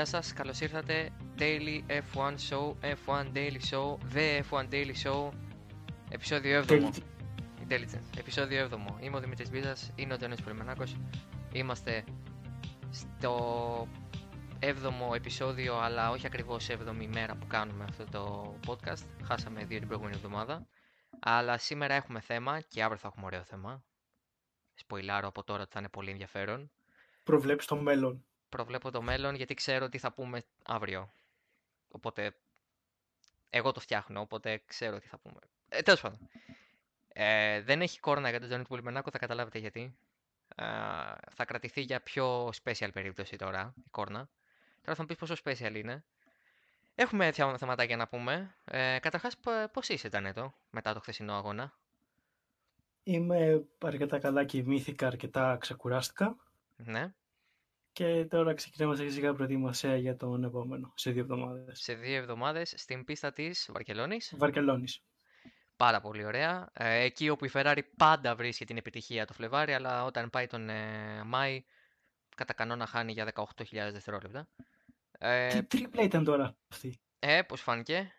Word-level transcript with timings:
Γεια 0.00 0.08
σας, 0.08 0.32
καλώς 0.32 0.60
ήρθατε 0.60 1.10
Daily 1.38 1.80
F1 1.86 2.34
Show, 2.48 2.74
F1 2.80 3.32
Daily 3.34 3.60
Show, 3.70 3.96
The 4.14 4.40
F1 4.50 4.68
Daily 4.70 4.94
Show, 5.04 5.30
επεισόδιο 6.08 6.64
7ο. 6.68 6.90
Intelligence, 7.68 8.18
επεισόδιο 8.18 8.68
7ο. 8.70 9.02
Είμαι 9.02 9.16
ο 9.16 9.20
Δημήτρης 9.20 9.50
Μπίζας, 9.50 9.92
είναι 9.94 10.14
ο 10.14 10.16
Τένος 10.16 10.42
Πολυμενάκος. 10.42 10.96
Είμαστε 11.52 12.04
στο 12.90 13.88
7ο 14.60 15.14
επεισόδιο, 15.14 15.78
αλλά 15.78 16.10
όχι 16.10 16.26
ακριβώς 16.26 16.68
7η 16.70 17.06
μέρα 17.12 17.36
που 17.36 17.46
κάνουμε 17.46 17.84
αυτό 17.84 18.04
το 18.04 18.54
podcast. 18.66 19.06
Χάσαμε 19.24 19.64
δύο 19.64 19.78
την 19.78 19.86
προηγούμενη 19.86 20.16
εβδομάδα. 20.16 20.66
Αλλά 21.20 21.58
σήμερα 21.58 21.94
έχουμε 21.94 22.20
θέμα 22.20 22.60
και 22.60 22.82
αύριο 22.82 22.98
θα 22.98 23.08
έχουμε 23.08 23.26
ωραίο 23.26 23.44
θέμα. 23.44 23.84
Σποιλάρω 24.74 25.28
από 25.28 25.44
τώρα 25.44 25.62
ότι 25.62 25.70
θα 25.72 25.78
είναι 25.78 25.88
πολύ 25.88 26.10
ενδιαφέρον. 26.10 26.70
Προβλέψεις 27.24 27.68
το 27.68 27.76
μέλλον 27.76 28.24
προβλέπω 28.50 28.90
το 28.90 29.02
μέλλον 29.02 29.34
γιατί 29.34 29.54
ξέρω 29.54 29.88
τι 29.88 29.98
θα 29.98 30.12
πούμε 30.12 30.42
αύριο. 30.62 31.12
Οπότε 31.88 32.34
εγώ 33.50 33.72
το 33.72 33.80
φτιάχνω, 33.80 34.20
οπότε 34.20 34.62
ξέρω 34.66 34.98
τι 34.98 35.08
θα 35.08 35.18
πούμε. 35.18 35.38
Ε, 35.68 35.82
τέλος 35.82 36.00
πάντων. 36.00 36.28
Ε, 37.08 37.60
δεν 37.60 37.80
έχει 37.80 38.00
κόρνα 38.00 38.30
για 38.30 38.38
τον 38.40 38.48
Τζόνι 38.48 38.64
Πουλιμενάκο, 38.64 39.10
θα 39.10 39.18
καταλάβετε 39.18 39.58
γιατί. 39.58 39.96
Ε, 40.56 40.64
θα 41.30 41.44
κρατηθεί 41.46 41.80
για 41.80 42.00
πιο 42.00 42.48
special 42.62 42.88
περίπτωση 42.92 43.36
τώρα 43.36 43.74
η 43.76 43.88
κόρνα. 43.90 44.28
Τώρα 44.82 44.96
θα 44.96 45.00
μου 45.02 45.06
πεις 45.06 45.16
πόσο 45.16 45.34
special 45.44 45.74
είναι. 45.74 46.04
Έχουμε 46.94 47.32
θεματάκια 47.32 47.96
να 47.96 48.08
πούμε. 48.08 48.54
Ε, 48.64 48.98
καταρχάς, 48.98 49.36
πώς 49.72 49.88
είσαι, 49.88 50.08
Τζανέτο, 50.08 50.54
μετά 50.70 50.92
το 50.92 51.00
χθεσινό 51.00 51.34
αγώνα; 51.34 51.78
Είμαι 53.02 53.64
αρκετά 53.78 54.18
καλά 54.18 54.44
και 54.44 54.62
μύθικα 54.62 55.06
αρκετά 55.06 55.56
ξεκουράστηκα. 55.60 56.36
Ναι. 56.76 57.12
Και 57.92 58.24
τώρα 58.24 58.54
ξεκινάμε 58.54 58.96
σε 58.96 59.08
σιγά 59.08 59.34
προετοιμασία 59.34 59.96
για 59.96 60.16
τον 60.16 60.44
επόμενο, 60.44 60.92
σε 60.96 61.10
δύο 61.10 61.22
εβδομάδες. 61.22 61.80
Σε 61.80 61.94
δύο 61.94 62.16
εβδομάδες 62.16 62.74
στην 62.76 63.04
πίστα 63.04 63.32
της 63.32 63.70
Βαρκελόνης. 63.72 64.34
Βαρκελόνης. 64.36 65.02
Πάρα 65.76 66.00
πολύ 66.00 66.24
ωραία. 66.24 66.70
Ε, 66.72 67.02
εκεί 67.02 67.28
όπου 67.28 67.44
η 67.44 67.50
Ferrari 67.52 67.80
πάντα 67.96 68.34
βρίσκει 68.34 68.64
την 68.64 68.76
επιτυχία 68.76 69.26
το 69.26 69.32
Φλεβάρι, 69.32 69.72
αλλά 69.72 70.04
όταν 70.04 70.30
πάει 70.30 70.46
τον 70.46 70.68
ε, 70.68 71.22
Μάη, 71.24 71.64
κατά 72.36 72.52
κανόνα 72.52 72.86
χάνει 72.86 73.12
για 73.12 73.32
18.000 73.34 73.44
δευτερόλεπτα. 73.70 74.48
Ε, 75.18 75.48
Τι 75.48 75.62
τρίπλα 75.62 76.02
ήταν 76.02 76.24
τώρα 76.24 76.56
αυτή. 76.68 77.00
Ε, 77.18 77.42
πώς 77.42 77.60
φάνηκε. 77.60 78.12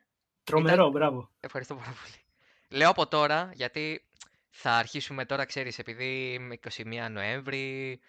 Τρομερό, 0.44 0.74
ήταν... 0.74 0.92
μπράβο. 0.92 1.32
Ευχαριστώ 1.40 1.76
πάρα 1.76 1.94
πολύ. 2.04 2.26
Λέω 2.70 2.90
από 2.90 3.08
τώρα, 3.08 3.52
γιατί 3.54 4.08
θα 4.50 4.72
αρχίσουμε 4.72 5.26
τώρα, 5.26 5.46
ξέρεις, 5.46 5.80
επειδή 5.80 6.40
21 6.76 7.08
Νοέμβρη, 7.12 8.00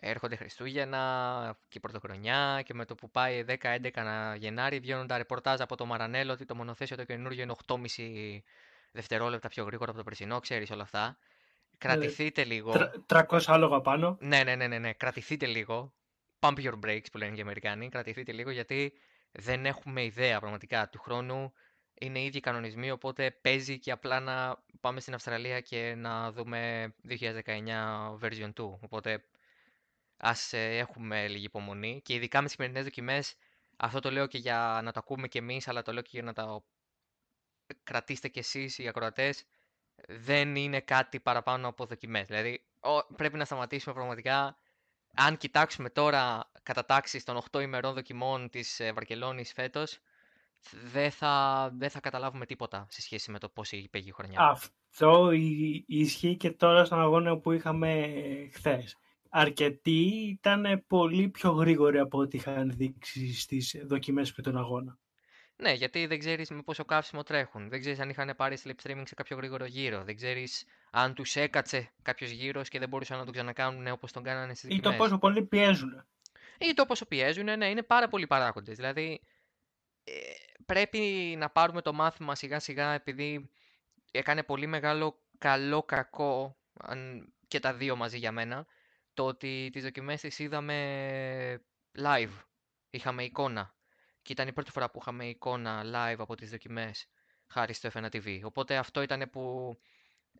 έρχονται 0.00 0.36
Χριστούγεννα 0.36 1.56
και 1.68 1.78
η 1.78 1.80
Πρωτοχρονιά 1.80 2.62
και 2.64 2.74
με 2.74 2.84
το 2.84 2.94
που 2.94 3.10
πάει 3.10 3.44
10-11 3.62 4.34
Γενάρη 4.36 4.78
βγαίνουν 4.78 5.06
τα 5.06 5.16
ρεπορτάζ 5.16 5.60
από 5.60 5.76
το 5.76 5.86
Μαρανέλο 5.86 6.32
ότι 6.32 6.44
το 6.44 6.54
μονοθέσιο 6.54 6.96
το 6.96 7.04
καινούργιο 7.04 7.42
είναι 7.42 7.54
8,5 7.66 7.76
δευτερόλεπτα 8.92 9.48
πιο 9.48 9.64
γρήγορα 9.64 9.90
από 9.90 9.98
το 9.98 10.04
περσινό, 10.04 10.40
ξέρεις 10.40 10.70
όλα 10.70 10.82
αυτά. 10.82 11.18
Κρατηθείτε 11.78 12.44
λίγο. 12.44 12.90
300 13.06 13.40
άλογα 13.46 13.80
πάνω. 13.80 14.16
Ναι, 14.20 14.42
ναι, 14.42 14.56
ναι, 14.56 14.66
ναι, 14.66 14.78
ναι. 14.78 14.92
Κρατηθείτε 14.92 15.46
λίγο. 15.46 15.92
Pump 16.40 16.54
your 16.54 16.78
brakes 16.86 17.06
που 17.12 17.18
λένε 17.18 17.30
και 17.30 17.38
οι 17.38 17.42
Αμερικάνοι. 17.42 17.88
Κρατηθείτε 17.88 18.32
λίγο 18.32 18.50
γιατί 18.50 18.92
δεν 19.32 19.66
έχουμε 19.66 20.04
ιδέα 20.04 20.40
πραγματικά 20.40 20.88
του 20.88 20.98
χρόνου. 21.00 21.52
Είναι 22.00 22.18
οι 22.18 22.24
ίδιοι 22.24 22.40
κανονισμοί, 22.40 22.90
οπότε 22.90 23.30
παίζει 23.30 23.78
και 23.78 23.90
απλά 23.90 24.20
να 24.20 24.62
πάμε 24.80 25.00
στην 25.00 25.14
Αυστραλία 25.14 25.60
και 25.60 25.94
να 25.96 26.32
δούμε 26.32 26.92
2019 27.08 27.18
version 28.22 28.52
2. 28.54 28.78
Οπότε 28.80 29.24
ας 30.20 30.52
ε, 30.52 30.76
έχουμε 30.76 31.28
λίγη 31.28 31.44
υπομονή 31.44 32.00
και 32.04 32.14
ειδικά 32.14 32.38
με 32.38 32.44
τις 32.44 32.54
σημερινές 32.54 32.84
δοκιμές 32.84 33.34
αυτό 33.76 34.00
το 34.00 34.10
λέω 34.10 34.26
και 34.26 34.38
για 34.38 34.80
να 34.84 34.92
το 34.92 34.98
ακούμε 34.98 35.28
και 35.28 35.38
εμείς 35.38 35.68
αλλά 35.68 35.82
το 35.82 35.92
λέω 35.92 36.02
και 36.02 36.10
για 36.12 36.22
να 36.22 36.32
το 36.32 36.64
κρατήσετε 37.82 38.28
κι 38.28 38.38
εσείς 38.38 38.78
οι 38.78 38.88
ακροατές 38.88 39.44
δεν 40.08 40.56
είναι 40.56 40.80
κάτι 40.80 41.20
παραπάνω 41.20 41.68
από 41.68 41.86
δοκιμές. 41.86 42.26
Δηλαδή 42.26 42.64
πρέπει 43.16 43.36
να 43.36 43.44
σταματήσουμε 43.44 43.94
πραγματικά. 43.94 44.56
Αν 45.14 45.36
κοιτάξουμε 45.36 45.90
τώρα 45.90 46.50
κατά 46.62 46.84
τάξη 46.84 47.24
των 47.24 47.40
8 47.50 47.60
ημερών 47.62 47.94
δοκιμών 47.94 48.50
της 48.50 48.80
ε, 48.80 48.92
Βαρκελόνης 48.92 49.52
φέτος 49.52 49.98
δεν 50.92 51.10
θα, 51.10 51.68
δεν 51.72 51.90
θα 51.90 52.00
καταλάβουμε 52.00 52.46
τίποτα 52.46 52.86
σε 52.90 53.02
σχέση 53.02 53.30
με 53.30 53.38
το 53.38 53.48
πώς 53.48 53.68
πήγε 53.68 54.08
η 54.08 54.12
χρονιά. 54.12 54.40
Αυτό 54.40 55.30
ισχύει 55.86 56.36
και 56.36 56.50
τώρα 56.50 56.84
στον 56.84 57.00
αγώνα 57.00 57.38
που 57.38 57.52
είχαμε 57.52 58.10
χθες 58.52 58.96
αρκετοί 59.30 60.28
ήταν 60.40 60.84
πολύ 60.86 61.28
πιο 61.28 61.50
γρήγοροι 61.50 61.98
από 61.98 62.18
ό,τι 62.18 62.36
είχαν 62.36 62.70
δείξει 62.76 63.34
στις 63.34 63.76
δοκιμές 63.84 64.32
πριν 64.32 64.44
τον 64.44 64.56
αγώνα. 64.56 64.98
Ναι, 65.56 65.72
γιατί 65.72 66.06
δεν 66.06 66.18
ξέρεις 66.18 66.50
με 66.50 66.62
πόσο 66.62 66.84
καύσιμο 66.84 67.22
τρέχουν. 67.22 67.68
Δεν 67.68 67.80
ξέρεις 67.80 67.98
αν 67.98 68.08
είχαν 68.08 68.34
πάρει 68.36 68.58
streaming 68.64 69.02
σε 69.04 69.14
κάποιο 69.14 69.36
γρήγορο 69.36 69.64
γύρο. 69.64 70.04
Δεν 70.04 70.16
ξέρεις 70.16 70.64
αν 70.90 71.14
τους 71.14 71.36
έκατσε 71.36 71.92
κάποιος 72.02 72.30
γύρος 72.30 72.68
και 72.68 72.78
δεν 72.78 72.88
μπορούσαν 72.88 73.18
να 73.18 73.24
το 73.24 73.30
ξανακάνουν 73.30 73.86
όπως 73.86 74.12
τον 74.12 74.22
κάνανε 74.22 74.54
στις 74.54 74.68
δοκιμέ. 74.68 74.88
Ή 74.88 74.90
το 74.90 75.04
πόσο 75.04 75.18
πολύ 75.18 75.42
πιέζουν. 75.42 76.04
Ή 76.58 76.74
το 76.74 76.86
πόσο 76.86 77.06
πιέζουν, 77.06 77.44
ναι, 77.44 77.68
είναι 77.68 77.82
πάρα 77.82 78.08
πολλοί 78.08 78.26
παράγοντες. 78.26 78.76
Δηλαδή 78.76 79.20
ε, 80.04 80.12
πρέπει 80.66 81.34
να 81.38 81.50
πάρουμε 81.50 81.82
το 81.82 81.92
μάθημα 81.92 82.34
σιγά 82.34 82.58
σιγά 82.58 82.92
επειδή 82.92 83.50
έκανε 84.10 84.42
πολύ 84.42 84.66
μεγάλο 84.66 85.22
καλό 85.38 85.82
κακό 85.82 86.56
και 87.48 87.60
τα 87.60 87.74
δύο 87.74 87.96
μαζί 87.96 88.18
για 88.18 88.32
μένα 88.32 88.66
το 89.14 89.26
ότι 89.26 89.68
τις 89.72 89.82
δοκιμές 89.82 90.20
τις 90.20 90.38
είδαμε 90.38 91.62
live. 91.98 92.44
Είχαμε 92.90 93.24
εικόνα. 93.24 93.74
Και 94.22 94.32
ήταν 94.32 94.48
η 94.48 94.52
πρώτη 94.52 94.70
φορά 94.70 94.90
που 94.90 94.98
είχαμε 95.02 95.26
εικόνα 95.26 95.82
live 95.84 96.18
από 96.18 96.34
τις 96.34 96.50
δοκιμές 96.50 97.06
χάρη 97.46 97.72
στο 97.72 97.88
F1 97.92 98.04
TV. 98.04 98.40
Οπότε 98.42 98.76
αυτό 98.76 99.02
ήταν 99.02 99.30
που 99.30 99.74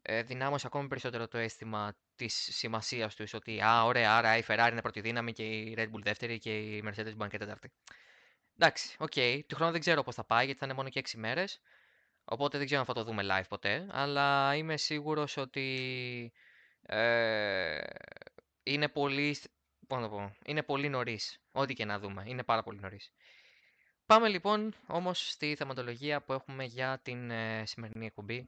ε, 0.02 0.22
δυνάμωσε 0.22 0.66
ακόμη 0.66 0.88
περισσότερο 0.88 1.28
το 1.28 1.38
αίσθημα 1.38 1.96
της 2.16 2.48
σημασίας 2.52 3.14
τους 3.14 3.34
ότι 3.34 3.60
«Α, 3.60 3.84
ωραία, 3.84 4.16
άρα 4.16 4.36
η 4.36 4.42
Ferrari 4.46 4.68
είναι 4.70 4.80
πρώτη 4.82 5.00
δύναμη 5.00 5.32
και 5.32 5.42
η 5.42 5.74
Red 5.78 5.90
Bull 5.90 6.02
δεύτερη 6.02 6.38
και 6.38 6.58
η 6.58 6.82
Mercedes 6.86 7.12
μπορεί 7.16 7.30
και 7.30 7.38
τέταρτη». 7.38 7.72
Εντάξει, 8.58 8.96
ok. 8.98 9.12
Okay. 9.14 9.40
Του 9.46 9.54
χρόνου 9.54 9.72
δεν 9.72 9.80
ξέρω 9.80 10.02
πώς 10.02 10.14
θα 10.14 10.24
πάει 10.24 10.44
γιατί 10.44 10.60
θα 10.60 10.66
είναι 10.66 10.74
μόνο 10.74 10.88
και 10.88 11.02
6 11.04 11.10
μέρες. 11.16 11.60
Οπότε 12.24 12.56
δεν 12.56 12.66
ξέρω 12.66 12.80
αν 12.80 12.86
θα 12.86 12.94
το 12.94 13.04
δούμε 13.04 13.22
live 13.26 13.48
ποτέ. 13.48 13.86
Αλλά 13.90 14.54
είμαι 14.54 14.76
σίγουρος 14.76 15.36
ότι 15.36 16.32
ε, 16.82 17.39
είναι 18.72 18.88
πολύ, 18.88 19.36
πώς 19.86 20.00
να 20.00 20.08
πω, 20.08 20.36
είναι 20.44 20.62
πολύ 20.62 20.88
νωρίς. 20.88 21.42
Ό,τι 21.52 21.74
και 21.74 21.84
να 21.84 21.98
δούμε. 21.98 22.24
Είναι 22.26 22.42
πάρα 22.42 22.62
πολύ 22.62 22.80
νωρίς. 22.80 23.12
Πάμε 24.06 24.28
λοιπόν 24.28 24.74
όμως 24.86 25.30
στη 25.30 25.54
θεματολογία 25.54 26.22
που 26.22 26.32
έχουμε 26.32 26.64
για 26.64 27.00
την 27.02 27.30
ε, 27.30 27.66
σημερινή 27.66 28.06
εκπομπή. 28.06 28.46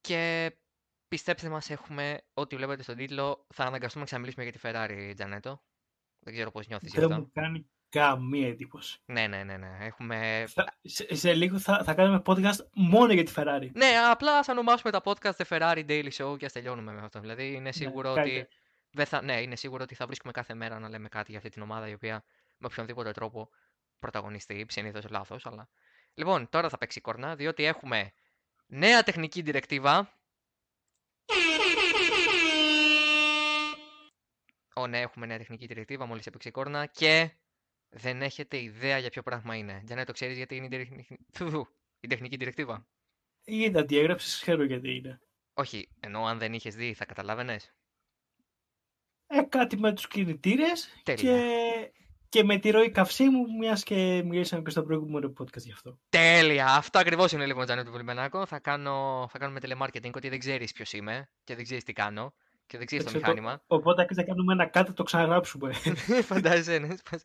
Και 0.00 0.52
πιστέψτε 1.08 1.48
μας 1.48 1.70
έχουμε 1.70 2.20
ό,τι 2.34 2.56
βλέπετε 2.56 2.82
στον 2.82 2.96
τίτλο. 2.96 3.46
Θα 3.54 3.64
αναγκαστούμε 3.64 4.00
να 4.00 4.06
ξαναμιλήσουμε 4.06 4.44
για 4.44 4.52
τη 4.52 4.58
Ferrari, 4.62 5.12
Τζανέτο. 5.14 5.62
Δεν 6.18 6.34
ξέρω 6.34 6.50
πώς 6.50 6.66
νιώθεις 6.66 6.92
δεν 6.92 7.12
Μου 7.12 7.30
κάνει, 7.32 7.70
καμία 7.88 8.48
εντύπωση. 8.48 9.00
Ναι, 9.04 9.26
ναι, 9.26 9.44
ναι, 9.44 9.56
ναι. 9.56 9.78
Έχουμε... 9.80 10.44
Θα, 10.48 10.78
σε, 10.82 11.14
σε, 11.14 11.34
λίγο 11.34 11.58
θα, 11.58 11.82
θα 11.84 11.94
κάνουμε 11.94 12.22
podcast 12.26 12.66
μόνο 12.74 13.12
για 13.12 13.24
τη 13.24 13.32
Ferrari. 13.36 13.70
Ναι, 13.72 13.92
απλά 14.10 14.42
θα 14.42 14.52
ονομάσουμε 14.52 14.92
τα 14.92 15.02
podcast 15.04 15.36
The 15.36 15.44
Ferrari 15.48 15.86
Daily 15.88 16.10
Show 16.18 16.38
και 16.38 16.44
ας 16.44 16.52
τελειώνουμε 16.52 16.92
με 16.92 17.00
αυτό. 17.00 17.20
Δηλαδή 17.20 17.48
είναι 17.48 17.60
Ναι, 17.60 17.72
σίγουρο 17.72 18.12
ότι. 18.12 18.48
Δεν 18.92 19.06
θα, 19.06 19.22
ναι, 19.22 19.40
είναι 19.40 19.56
σίγουρο 19.56 19.82
ότι 19.82 19.94
θα 19.94 20.06
βρίσκουμε 20.06 20.32
κάθε 20.32 20.54
μέρα 20.54 20.78
να 20.78 20.88
λέμε 20.88 21.08
κάτι 21.08 21.30
για 21.30 21.38
αυτή 21.38 21.50
την 21.50 21.62
ομάδα 21.62 21.88
η 21.88 21.92
οποία 21.92 22.24
με 22.58 22.66
οποιονδήποτε 22.66 23.10
τρόπο 23.10 23.50
πρωταγωνιστεί. 23.98 24.66
Συνήθω 24.68 25.00
λάθος, 25.10 25.46
αλλά. 25.46 25.68
Λοιπόν, 26.14 26.48
τώρα 26.48 26.68
θα 26.68 26.78
παίξει 26.78 27.00
κόρνα, 27.00 27.36
διότι 27.36 27.64
έχουμε 27.64 28.12
νέα 28.66 29.02
τεχνική 29.02 29.42
διρεκτίβα. 29.42 30.20
Ω, 34.74 34.86
ναι, 34.86 35.00
έχουμε 35.00 35.26
νέα 35.26 35.38
τεχνική 35.38 35.66
διρεκτίβα, 35.66 36.06
μόλις 36.06 36.26
έπαιξε 36.26 36.48
η 36.48 36.52
κόρνα 36.52 36.86
και 36.86 37.30
δεν 37.88 38.22
έχετε 38.22 38.62
ιδέα 38.62 38.98
για 38.98 39.10
ποιο 39.10 39.22
πράγμα 39.22 39.56
είναι. 39.56 39.82
Για 39.84 39.96
να 39.96 40.04
το 40.04 40.12
ξέρεις 40.12 40.36
γιατί 40.36 40.56
είναι 40.56 40.66
η, 40.66 40.68
τεχνική... 40.68 41.18
Θου, 41.32 41.66
η 42.00 42.06
τεχνική 42.06 42.36
διρεκτίβα; 42.36 42.86
Είδα 43.44 43.84
τι 43.84 43.98
έγραψε, 43.98 44.40
ξέρω 44.42 44.64
γιατί 44.64 44.96
είναι. 44.96 45.20
Όχι, 45.54 45.88
ενώ 46.00 46.24
αν 46.24 46.38
δεν 46.38 46.52
είχες 46.52 46.74
δει 46.74 46.94
θα 46.94 47.04
καταλάβαινες. 47.04 47.74
Ε, 49.34 49.42
κάτι 49.42 49.76
με 49.78 49.92
τους 49.92 50.08
κινητήρες 50.08 50.88
Τέλεια. 51.02 51.22
και, 51.22 51.92
και 52.28 52.44
με 52.44 52.58
τη 52.58 52.70
ροή 52.70 52.90
καυσίμου, 52.90 53.44
μιας 53.58 53.82
και 53.82 54.22
μιλήσαμε 54.24 54.62
και 54.62 54.70
στο 54.70 54.82
προηγούμενο 54.82 55.32
podcast 55.38 55.62
γι' 55.62 55.72
αυτό. 55.72 55.98
Τέλεια! 56.08 56.66
Αυτό 56.66 56.98
ακριβώς 56.98 57.32
είναι 57.32 57.46
λοιπόν, 57.46 57.64
Τζάνι 57.64 57.84
του 57.84 57.90
Πολυμενάκο. 57.90 58.46
Θα, 58.46 58.58
κάνω, 58.58 59.26
θα 59.30 59.38
κάνουμε 59.38 59.60
telemarketing 59.62 60.10
ότι 60.14 60.28
δεν 60.28 60.38
ξέρεις 60.38 60.72
ποιος 60.72 60.92
είμαι 60.92 61.28
και 61.44 61.54
δεν 61.54 61.64
ξέρεις 61.64 61.84
τι 61.84 61.92
κάνω 61.92 62.34
και 62.66 62.76
δεν 62.78 62.86
ξέρεις 62.86 63.04
το 63.04 63.10
Εντάξει, 63.10 63.30
μηχάνημα. 63.30 63.62
Οπότε 63.66 64.06
θα 64.14 64.22
κάνουμε 64.22 64.52
ένα 64.52 64.66
κάτω 64.66 64.92
το 64.92 65.02
ξαναγράψουμε. 65.02 65.72
Φαντάζεσαι, 66.30 66.78
ναι. 66.78 66.96
σπας- 66.96 67.24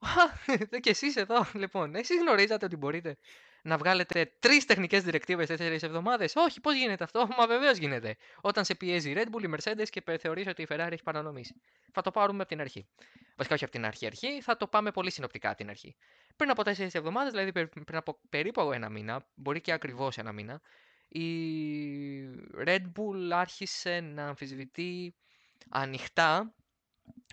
Α, 0.00 0.78
και 0.80 0.90
εσείς 0.90 1.16
εδώ, 1.16 1.46
λοιπόν, 1.52 1.94
εσείς 1.94 2.20
γνωρίζατε 2.20 2.64
ότι 2.64 2.76
μπορείτε 2.76 3.16
να 3.66 3.76
βγάλετε 3.76 4.32
τρεις 4.38 4.64
τεχνικές 4.64 5.02
διρεκτίβες 5.02 5.46
τέσσερις 5.46 5.82
εβδομάδες; 5.82 6.32
Όχι, 6.36 6.60
πώς 6.60 6.74
γίνεται 6.74 7.04
αυτό, 7.04 7.28
μα 7.38 7.46
βεβαίως 7.46 7.76
γίνεται. 7.76 8.16
Όταν 8.40 8.64
σε 8.64 8.74
πιέζει 8.74 9.10
η 9.10 9.14
Red 9.16 9.34
Bull, 9.34 9.42
η 9.42 9.54
Mercedes 9.56 9.88
και 9.90 10.02
θεωρείς 10.18 10.46
ότι 10.46 10.62
η 10.62 10.66
Ferrari 10.70 10.88
έχει 10.90 11.02
παρανομήσει. 11.02 11.60
Θα 11.92 12.02
το 12.02 12.10
πάρουμε 12.10 12.40
από 12.40 12.48
την 12.48 12.60
αρχή. 12.60 12.88
Βασικά, 13.36 13.54
όχι 13.54 13.64
από 13.64 13.72
την 13.72 13.84
αρχή, 13.84 14.06
αρχή, 14.06 14.40
θα 14.40 14.56
το 14.56 14.66
πάμε 14.66 14.90
πολύ 14.90 15.10
συνοπτικά 15.10 15.48
από 15.48 15.56
την 15.56 15.68
αρχή. 15.68 15.96
Πριν 16.36 16.50
από 16.50 16.62
τέσσερις 16.62 16.94
εβδομάδες, 16.94 17.32
δηλαδή 17.32 17.52
περι- 17.52 17.84
πριν 17.84 17.98
από 17.98 18.18
περίπου 18.28 18.72
ένα 18.72 18.88
μήνα, 18.88 19.26
μπορεί 19.34 19.60
και 19.60 19.72
ακριβώς 19.72 20.18
ένα 20.18 20.32
μήνα, 20.32 20.60
η 21.08 21.28
Red 22.64 22.82
Bull 22.82 23.30
άρχισε 23.32 24.00
να 24.00 24.26
αμφισβητεί 24.26 25.14
ανοιχτά 25.68 26.54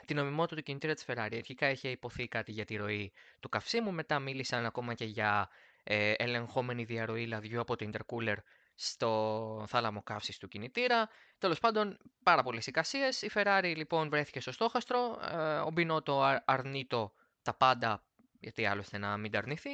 την 0.06 0.16
νομιμότητα 0.16 0.56
του 0.56 0.64
κινητήρα 0.64 0.94
της 0.94 1.06
Ferrari. 1.08 1.36
Αρχικά 1.36 1.70
είχε 1.70 1.90
υποθεί 1.90 2.28
κάτι 2.28 2.52
για 2.52 2.66
τη 2.66 2.76
ροή 2.76 3.12
του 3.40 3.50
καυσίμου, 3.50 3.92
μετά 3.92 4.20
μίλησαν 4.20 4.66
ακόμα 4.66 4.94
και 4.94 5.06
για 5.06 5.50
ε, 5.84 6.14
ελεγχόμενη 6.18 6.84
διαρροή 6.84 7.26
λαδιού 7.26 7.60
από 7.60 7.76
το 7.76 7.90
intercooler 7.92 8.36
στο 8.76 9.66
θάλαμο 9.68 10.04
καύσης 10.04 10.38
του 10.38 10.48
κινητήρα. 10.48 11.10
Τέλος 11.38 11.60
πάντων, 11.60 11.98
πάρα 12.24 12.44
πολλές 12.44 12.68
εικασίες. 12.68 13.22
Η 13.22 13.32
Ferrari 13.34 13.74
λοιπόν 13.76 14.10
βρέθηκε 14.10 14.40
στο 14.40 14.52
στόχαστρο, 14.52 15.20
ε, 15.32 15.38
ο 15.38 15.70
Μπινότο 15.72 16.22
αρ- 16.22 16.44
αρνείτο 16.46 17.14
τα 17.42 17.54
πάντα, 17.54 18.04
γιατί 18.40 18.66
άλλωστε 18.66 18.98
να 18.98 19.18
μην 19.18 19.32
τα 19.32 19.38
αρνηθεί. 19.38 19.70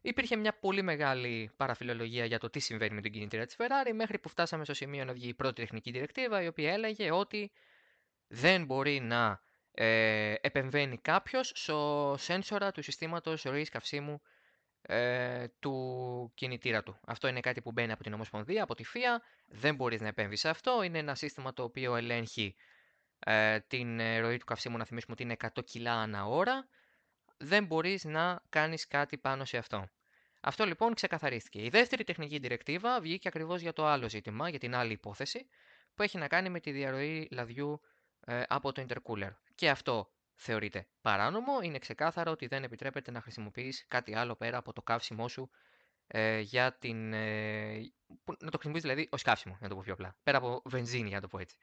Υπήρχε 0.00 0.36
μια 0.36 0.58
πολύ 0.58 0.82
μεγάλη 0.82 1.50
παραφιλολογία 1.56 2.24
για 2.24 2.38
το 2.38 2.50
τι 2.50 2.58
συμβαίνει 2.58 2.94
με 2.94 3.00
τον 3.00 3.10
κινητήρα 3.10 3.46
της 3.46 3.56
Ferrari, 3.58 3.92
μέχρι 3.94 4.18
που 4.18 4.28
φτάσαμε 4.28 4.64
στο 4.64 4.74
σημείο 4.74 5.04
να 5.04 5.12
βγει 5.12 5.28
η 5.28 5.34
πρώτη 5.34 5.60
τεχνική 5.60 5.90
διρεκτίβα, 5.90 6.42
η 6.42 6.46
οποία 6.46 6.72
έλεγε 6.72 7.10
ότι 7.12 7.52
δεν 8.26 8.64
μπορεί 8.64 9.00
να 9.00 9.42
ε, 9.72 10.34
επεμβαίνει 10.40 10.98
κάποιος 10.98 11.52
στο 11.54 12.14
σένσορα 12.18 12.72
του 12.72 12.82
συστήματος 12.82 13.42
ροής 13.42 13.68
καυσίμου 13.68 14.22
ε, 14.82 15.48
του 15.58 16.32
κινητήρα 16.34 16.82
του. 16.82 17.00
Αυτό 17.06 17.28
είναι 17.28 17.40
κάτι 17.40 17.62
που 17.62 17.72
μπαίνει 17.72 17.92
από 17.92 18.02
την 18.02 18.12
Ομοσπονδία, 18.12 18.62
από 18.62 18.74
τη 18.74 18.84
FIA. 18.94 19.22
Δεν 19.46 19.74
μπορείς 19.74 20.00
να 20.00 20.08
επέμβεις 20.08 20.40
σε 20.40 20.48
αυτό. 20.48 20.82
Είναι 20.82 20.98
ένα 20.98 21.14
σύστημα 21.14 21.52
το 21.52 21.62
οποίο 21.62 21.96
ελέγχει 21.96 22.54
ε, 23.18 23.60
την 23.60 24.00
ε, 24.00 24.18
ροή 24.18 24.36
του 24.36 24.44
καυσίμου, 24.44 24.76
να 24.76 24.84
θυμίσουμε 24.84 25.12
ότι 25.12 25.22
είναι 25.22 25.36
100 25.54 25.64
κιλά 25.64 25.92
ανά 25.92 26.26
ώρα. 26.26 26.68
Δεν 27.36 27.64
μπορείς 27.64 28.04
να 28.04 28.42
κάνεις 28.48 28.86
κάτι 28.86 29.18
πάνω 29.18 29.44
σε 29.44 29.56
αυτό. 29.56 29.88
Αυτό 30.40 30.64
λοιπόν 30.64 30.94
ξεκαθαρίστηκε. 30.94 31.62
Η 31.64 31.68
δεύτερη 31.68 32.04
τεχνική 32.04 32.38
διρεκτίβα 32.38 33.00
βγήκε 33.00 33.28
ακριβώς 33.28 33.60
για 33.60 33.72
το 33.72 33.86
άλλο 33.86 34.08
ζήτημα, 34.08 34.48
για 34.48 34.58
την 34.58 34.74
άλλη 34.74 34.92
υπόθεση, 34.92 35.46
που 35.94 36.02
έχει 36.02 36.18
να 36.18 36.28
κάνει 36.28 36.48
με 36.48 36.60
τη 36.60 36.70
διαρροή 36.70 37.28
λαδιού 37.30 37.80
ε, 38.20 38.42
από 38.48 38.72
το 38.72 38.84
intercooler. 38.88 39.30
Και 39.54 39.70
αυτό 39.70 40.10
θεωρείται 40.40 40.86
παράνομο. 41.00 41.52
Είναι 41.62 41.78
ξεκάθαρο 41.78 42.30
ότι 42.30 42.46
δεν 42.46 42.62
επιτρέπεται 42.62 43.10
να 43.10 43.20
χρησιμοποιείς 43.20 43.84
κάτι 43.88 44.14
άλλο 44.14 44.34
πέρα 44.36 44.56
από 44.58 44.72
το 44.72 44.82
καύσιμό 44.82 45.28
σου 45.28 45.50
ε, 46.06 46.38
για 46.40 46.72
την. 46.78 47.12
Ε, 47.12 47.92
που- 48.24 48.36
να 48.40 48.50
το 48.50 48.58
χρησιμοποιείς 48.58 48.82
δηλαδή 48.82 49.08
ως 49.10 49.22
καύσιμο, 49.22 49.58
να 49.60 49.68
το 49.68 49.74
πω 49.74 49.80
πιο 49.84 49.92
απλά. 49.92 50.16
Πέρα 50.22 50.38
από 50.38 50.62
βενζίνη, 50.64 51.06
για 51.08 51.16
να 51.16 51.22
το 51.22 51.28
πω 51.28 51.38
έτσι. 51.38 51.56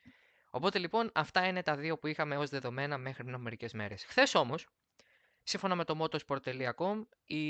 Οπότε 0.50 0.80
λοιπόν 0.80 1.12
αυτά 1.14 1.48
είναι 1.48 1.64
τα 1.64 1.76
δύο 1.76 1.98
που 1.98 2.08
είχαμε 2.08 2.38
ως 2.38 2.50
δεδομένα 2.50 2.98
μέχρι 2.98 3.24
πριν 3.24 3.34
από 3.36 3.44
μερικές 3.44 3.74
μέρες. 3.74 4.06
Χθες 4.06 4.36
όμως, 4.36 4.68
σύμφωνα 5.44 5.76
με 5.76 5.84
το 5.84 6.08
motorsport.com, 6.10 7.06
η 7.26 7.44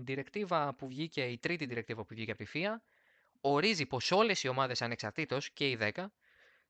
διρεκτίβα 0.00 0.74
που 0.74 0.88
βγήκε, 0.88 1.24
η 1.24 1.38
τρίτη 1.38 1.66
διρεκτίβα 1.66 2.02
που 2.04 2.14
βγήκε 2.14 2.30
από 2.30 2.44
τη 2.44 2.50
FIA, 2.54 2.80
ορίζει 3.40 3.86
πως 3.86 4.10
όλες 4.10 4.42
οι 4.42 4.48
ομάδες 4.48 4.82
ανεξαρτήτως 4.82 5.50
και 5.50 5.70
οι 5.70 5.78
10 5.80 6.06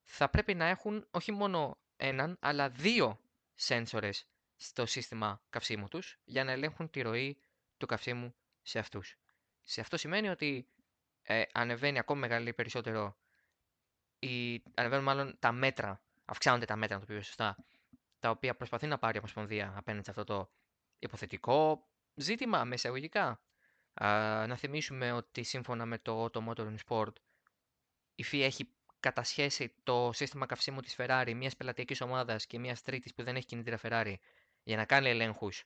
θα 0.04 0.28
πρέπει 0.28 0.54
να 0.54 0.64
έχουν 0.64 1.06
όχι 1.10 1.32
μόνο 1.32 1.78
έναν, 1.96 2.36
αλλά 2.40 2.68
δύο 2.68 3.20
σένσορες 3.60 4.26
στο 4.56 4.86
σύστημα 4.86 5.42
καυσίμου 5.50 5.88
τους 5.88 6.18
για 6.24 6.44
να 6.44 6.52
ελέγχουν 6.52 6.90
τη 6.90 7.00
ροή 7.00 7.38
του 7.76 7.86
καυσίμου 7.86 8.34
σε 8.62 8.78
αυτούς. 8.78 9.16
Σε 9.62 9.80
αυτό 9.80 9.96
σημαίνει 9.96 10.28
ότι 10.28 10.68
ε, 11.22 11.42
ανεβαίνει 11.52 11.98
ακόμα 11.98 12.20
μεγαλύτερη 12.20 12.54
περισσότερο 12.56 13.16
η, 14.18 14.62
ανεβαίνουν 14.74 15.04
μάλλον 15.04 15.36
τα 15.38 15.52
μέτρα, 15.52 16.02
αυξάνονται 16.24 16.64
τα 16.64 16.76
μέτρα, 16.76 16.98
να 16.98 17.06
το 17.06 17.12
πω 17.14 17.20
σωστά, 17.20 17.56
τα 18.18 18.30
οποία 18.30 18.56
προσπαθεί 18.56 18.86
να 18.86 18.98
πάρει 18.98 19.16
η 19.16 19.18
Ομοσπονδία 19.18 19.72
απέναντι 19.76 20.04
σε 20.04 20.10
αυτό 20.10 20.24
το 20.24 20.50
υποθετικό 20.98 21.88
ζήτημα, 22.14 22.64
με 22.64 22.74
εισαγωγικά. 22.74 23.40
Α, 23.94 24.46
να 24.46 24.56
θυμίσουμε 24.56 25.12
ότι 25.12 25.42
σύμφωνα 25.42 25.86
με 25.86 25.98
το 25.98 26.24
Auto 26.24 26.48
Motor 26.48 26.74
Sport, 26.88 27.12
η 28.14 28.24
FIA 28.30 28.40
έχει 28.40 28.68
κατασχέσει 29.00 29.74
το 29.82 30.10
σύστημα 30.12 30.46
καυσίμου 30.46 30.80
της 30.80 30.96
Ferrari, 30.98 31.32
μιας 31.36 31.56
πελατειακής 31.56 32.00
ομάδας 32.00 32.46
και 32.46 32.58
μιας 32.58 32.82
τρίτης 32.82 33.14
που 33.14 33.22
δεν 33.22 33.36
έχει 33.36 33.46
κινητήρα 33.46 33.78
Ferrari, 33.82 34.14
για 34.62 34.76
να 34.76 34.84
κάνει 34.84 35.08
ελέγχους 35.08 35.64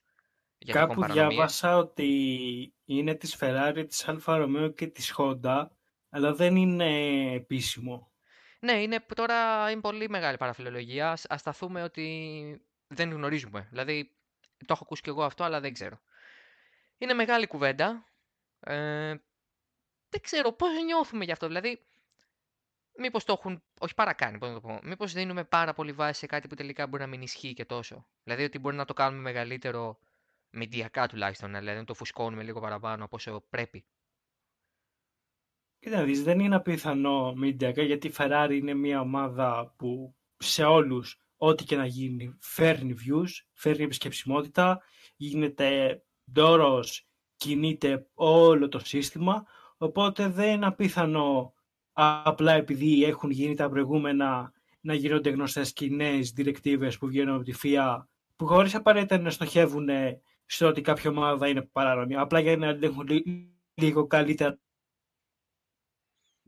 για 0.57 0.73
τυχόν 0.73 0.87
Κάπου 0.87 1.01
παρανομίες. 1.01 1.27
διάβασα 1.27 1.77
ότι 1.77 2.73
είναι 2.85 3.15
της 3.15 3.37
Ferrari, 3.39 3.85
της 3.87 4.05
Alfa 4.07 4.43
Romeo 4.43 4.75
και 4.75 4.87
της 4.87 5.15
Honda, 5.17 5.67
αλλά 6.09 6.33
δεν 6.33 6.55
είναι 6.55 7.31
επίσημο. 7.33 8.11
Ναι, 8.59 8.81
είναι, 8.81 8.99
που 8.99 9.13
τώρα 9.13 9.71
είναι 9.71 9.81
πολύ 9.81 10.09
μεγάλη 10.09 10.37
παραφιλολογία. 10.37 11.11
Ας, 11.11 11.25
ας 11.29 11.39
σταθούμε 11.39 11.83
ότι 11.83 12.61
δεν 12.87 13.11
γνωρίζουμε. 13.11 13.67
Δηλαδή, 13.69 14.11
το 14.57 14.65
έχω 14.73 14.83
ακούσει 14.83 15.01
και 15.01 15.09
εγώ 15.09 15.23
αυτό, 15.23 15.43
αλλά 15.43 15.59
δεν 15.59 15.73
ξέρω. 15.73 15.99
Είναι 16.97 17.13
μεγάλη 17.13 17.47
κουβέντα. 17.47 18.05
Ε, 18.59 19.15
δεν 20.09 20.21
ξέρω 20.21 20.51
πώς 20.51 20.69
νιώθουμε 20.85 21.25
γι' 21.25 21.31
αυτό. 21.31 21.47
Δηλαδή, 21.47 21.85
μήπως 22.97 23.23
το 23.23 23.33
έχουν, 23.37 23.63
όχι 23.79 23.93
παρακάνει, 23.93 24.37
πώς 24.37 24.49
να 24.49 24.55
το 24.55 24.61
πω. 24.61 24.79
Μήπως 24.83 25.13
δίνουμε 25.13 25.43
πάρα 25.43 25.73
πολύ 25.73 25.91
βάση 25.91 26.19
σε 26.19 26.25
κάτι 26.25 26.47
που 26.47 26.55
τελικά 26.55 26.87
μπορεί 26.87 27.03
να 27.03 27.09
μην 27.09 27.21
ισχύει 27.21 27.53
και 27.53 27.65
τόσο. 27.65 28.07
Δηλαδή, 28.23 28.43
ότι 28.43 28.59
μπορεί 28.59 28.75
να 28.75 28.85
το 28.85 28.93
κάνουμε 28.93 29.21
μεγαλύτερο, 29.21 29.99
μηντιακά 30.49 31.07
τουλάχιστον, 31.07 31.53
δηλαδή 31.53 31.77
να 31.77 31.85
το 31.85 31.93
φουσκώνουμε 31.93 32.43
λίγο 32.43 32.59
παραπάνω 32.59 33.03
από 33.03 33.15
όσο 33.15 33.45
πρέπει. 33.49 33.85
Κοίτα 35.79 35.97
να 35.97 36.03
δεις, 36.03 36.23
δεν 36.23 36.39
είναι 36.39 36.55
απίθανο 36.55 37.33
μηντιακά 37.33 37.81
γιατί 37.81 38.07
η 38.07 38.13
Ferrari 38.17 38.51
είναι 38.51 38.73
μια 38.73 38.99
ομάδα 38.99 39.73
που 39.77 40.15
σε 40.37 40.63
όλους 40.63 41.19
ό,τι 41.37 41.63
και 41.63 41.75
να 41.75 41.85
γίνει 41.85 42.37
φέρνει 42.39 42.95
views, 43.05 43.29
φέρνει 43.53 43.83
επισκεψιμότητα, 43.83 44.81
γίνεται 45.15 46.01
ντόρος, 46.31 47.07
κινείται 47.35 48.07
όλο 48.13 48.67
το 48.67 48.79
σύστημα, 48.79 49.45
οπότε 49.77 50.27
δεν 50.27 50.53
είναι 50.53 50.65
απίθανο 50.65 51.54
απλά 51.95 52.51
επειδή 52.53 53.03
έχουν 53.03 53.29
γίνει 53.29 53.55
τα 53.55 53.69
προηγούμενα 53.69 54.53
να 54.79 54.93
γίνονται 54.93 55.29
γνωστές 55.29 55.73
και 55.73 55.85
οι 55.85 55.89
νέες 55.89 56.31
διρεκτίβες 56.31 56.97
που 56.97 57.07
βγαίνουν 57.07 57.35
από 57.35 57.43
τη 57.43 57.53
FIA 57.63 58.03
που 58.35 58.45
χωρίς 58.47 58.75
απαραίτητα 58.75 59.17
να 59.19 59.29
στοχεύουν 59.29 59.89
στο 60.45 60.67
ότι 60.67 60.81
κάποια 60.81 61.09
ομάδα 61.09 61.47
είναι 61.47 61.61
παράνομη, 61.61 62.15
απλά 62.15 62.39
για 62.39 62.57
να 62.57 62.67
ελέγχουν 62.67 63.07
λι- 63.07 63.49
λίγο 63.73 64.07
καλύτερα 64.07 64.59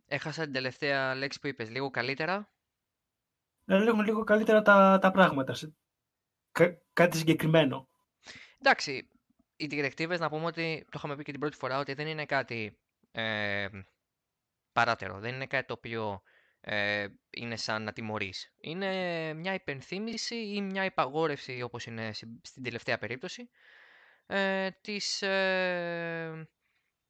Έχασα 0.09 0.43
την 0.43 0.53
τελευταία 0.53 1.15
λέξη 1.15 1.39
που 1.39 1.47
είπες, 1.47 1.69
λίγο 1.69 1.89
καλύτερα; 1.89 2.51
να 3.63 3.75
ελέγχουν 3.75 4.03
λίγο 4.03 4.23
καλύτερα 4.23 4.61
τα, 4.61 4.99
τα 5.01 5.11
πράγματα. 5.11 5.53
σε- 5.53 5.75
Κα- 6.51 6.81
κάτι 6.93 7.17
συγκεκριμένο. 7.17 7.89
Εντάξει, 8.59 9.09
οι 9.55 9.65
διρεκτίβες 9.65 10.19
να 10.19 10.29
πούμε 10.29 10.45
ότι 10.45 10.83
το 10.85 10.91
είχαμε 10.95 11.15
πει 11.15 11.23
και 11.23 11.31
την 11.31 11.39
πρώτη 11.39 11.57
φορά 11.57 11.79
ότι 11.79 11.93
δεν 11.93 12.07
είναι 12.07 12.25
κάτι 12.25 12.77
ε, 13.11 13.67
παράτερο. 14.77 15.19
Δεν 15.19 15.33
είναι 15.33 15.45
κάτι 15.45 15.67
το 15.67 15.73
οποίο 15.73 16.21
ε, 16.61 17.07
είναι 17.29 17.55
σαν 17.55 17.83
να 17.83 17.93
τιμωρείς. 17.93 18.53
Είναι 18.59 18.89
μια 19.33 19.53
υπενθύμηση 19.53 20.35
ή 20.35 20.61
μια 20.61 20.85
υπαγόρευση, 20.85 21.61
όπως 21.61 21.85
είναι 21.85 22.13
στην 22.41 22.63
τελευταία 22.63 22.97
περίπτωση, 22.97 23.49
ε, 24.27 24.69
της, 24.81 25.21
ε, 25.21 26.47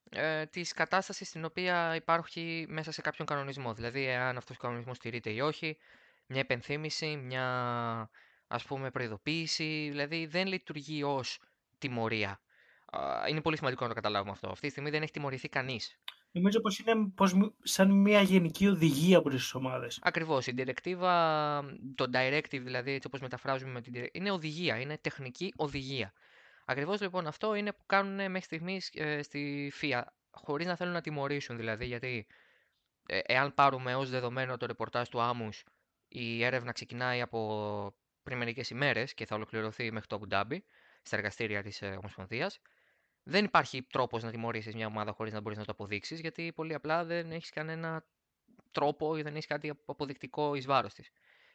ε, 0.09 0.45
της 0.45 0.74
κατάστασης 0.74 1.27
στην 1.27 1.45
οποία 1.45 1.95
υπάρχει 1.95 2.65
μέσα 2.69 2.91
σε 2.91 3.01
κάποιον 3.01 3.27
κανονισμό. 3.27 3.74
Δηλαδή, 3.74 4.05
εάν 4.05 4.38
αυτός 4.38 4.55
ο 4.55 4.59
κανονισμός 4.59 4.97
στηρείται 4.97 5.29
ή 5.29 5.39
όχι, 5.39 5.77
μια 6.25 6.41
υπενθύμηση, 6.41 7.15
μια 7.15 7.45
ας 8.47 8.63
πούμε 8.63 8.91
προειδοποίηση, 8.91 9.88
δηλαδή 9.89 10.25
δεν 10.25 10.47
λειτουργεί 10.47 11.03
ως 11.03 11.39
τιμωρία. 11.77 12.41
Είναι 13.29 13.41
πολύ 13.41 13.57
σημαντικό 13.57 13.83
να 13.83 13.89
το 13.89 13.95
καταλάβουμε 13.95 14.31
αυτό. 14.31 14.50
Αυτή 14.50 14.65
τη 14.65 14.71
στιγμή 14.71 14.89
δεν 14.89 15.01
έχει 15.01 15.12
τιμωρηθεί 15.12 15.50
κανείς. 15.50 16.00
Νομίζω 16.31 16.62
πως 16.62 16.79
είναι 16.79 17.10
πως, 17.15 17.36
σαν 17.63 17.91
μια 17.91 18.22
γενική 18.22 18.67
οδηγία 18.67 19.17
από 19.17 19.29
τις 19.29 19.53
ομάδες. 19.53 20.00
Ακριβώς. 20.01 20.48
Η 20.48 20.53
directive, 20.57 21.00
το 21.96 22.05
directive 22.13 22.62
δηλαδή, 22.63 22.91
έτσι 22.91 23.07
όπως 23.07 23.19
μεταφράζουμε 23.19 23.72
με 23.72 23.81
την 23.81 23.93
directive, 23.96 24.10
είναι 24.12 24.31
οδηγία, 24.31 24.79
είναι 24.79 24.98
τεχνική 24.98 25.53
οδηγία. 25.55 26.13
Ακριβώς 26.65 27.01
λοιπόν 27.01 27.27
αυτό 27.27 27.55
είναι 27.55 27.72
που 27.72 27.86
κάνουν 27.86 28.15
μέχρι 28.15 28.41
στιγμής 28.41 28.89
ε, 28.93 29.22
στη 29.22 29.72
FIA, 29.81 30.01
χωρίς 30.31 30.67
να 30.67 30.75
θέλουν 30.75 30.93
να 30.93 31.01
τιμωρήσουν 31.01 31.57
δηλαδή, 31.57 31.86
γιατί 31.86 32.27
ε, 33.05 33.19
εάν 33.25 33.53
πάρουμε 33.53 33.96
ως 33.96 34.10
δεδομένο 34.10 34.57
το 34.57 34.65
ρεπορτάζ 34.65 35.07
του 35.07 35.22
Άμους, 35.22 35.63
η 36.07 36.43
έρευνα 36.43 36.72
ξεκινάει 36.72 37.22
από 37.22 37.93
πριν 38.24 38.38
μερικές 38.38 38.69
ημέρες 38.69 39.13
και 39.13 39.25
θα 39.25 39.36
ολοκληρωθεί 39.36 39.91
μέχρι 39.91 40.07
το 40.07 40.15
Αμπουντάμπι, 40.15 40.63
στα 41.01 41.15
εργαστήρια 41.15 41.63
της 41.63 41.81
ε, 41.81 41.96
Ομοσπονδίας. 41.98 42.60
Δεν 43.29 43.46
υπάρχει 43.46 43.84
τρόπος 43.84 44.24
να 44.24 44.31
τιμωρήσεις 44.31 44.75
μια 44.75 44.88
ομάδα 44.88 45.12
χωρίς 45.12 45.34
να 45.34 45.41
μπορείς 45.41 45.57
να 45.57 45.65
το 45.65 45.72
αποδείξεις, 45.72 46.19
γιατί 46.19 46.51
πολύ 46.53 46.74
απλά 46.74 47.03
δεν 47.05 47.31
έχεις 47.31 47.50
κανένα 47.50 48.05
τρόπο 48.72 49.17
ή 49.17 49.22
δεν 49.22 49.34
έχεις 49.34 49.46
κάτι 49.46 49.74
αποδεικτικό 49.86 50.55
εις 50.55 50.65
βάρος 50.65 50.93
της. 50.93 51.10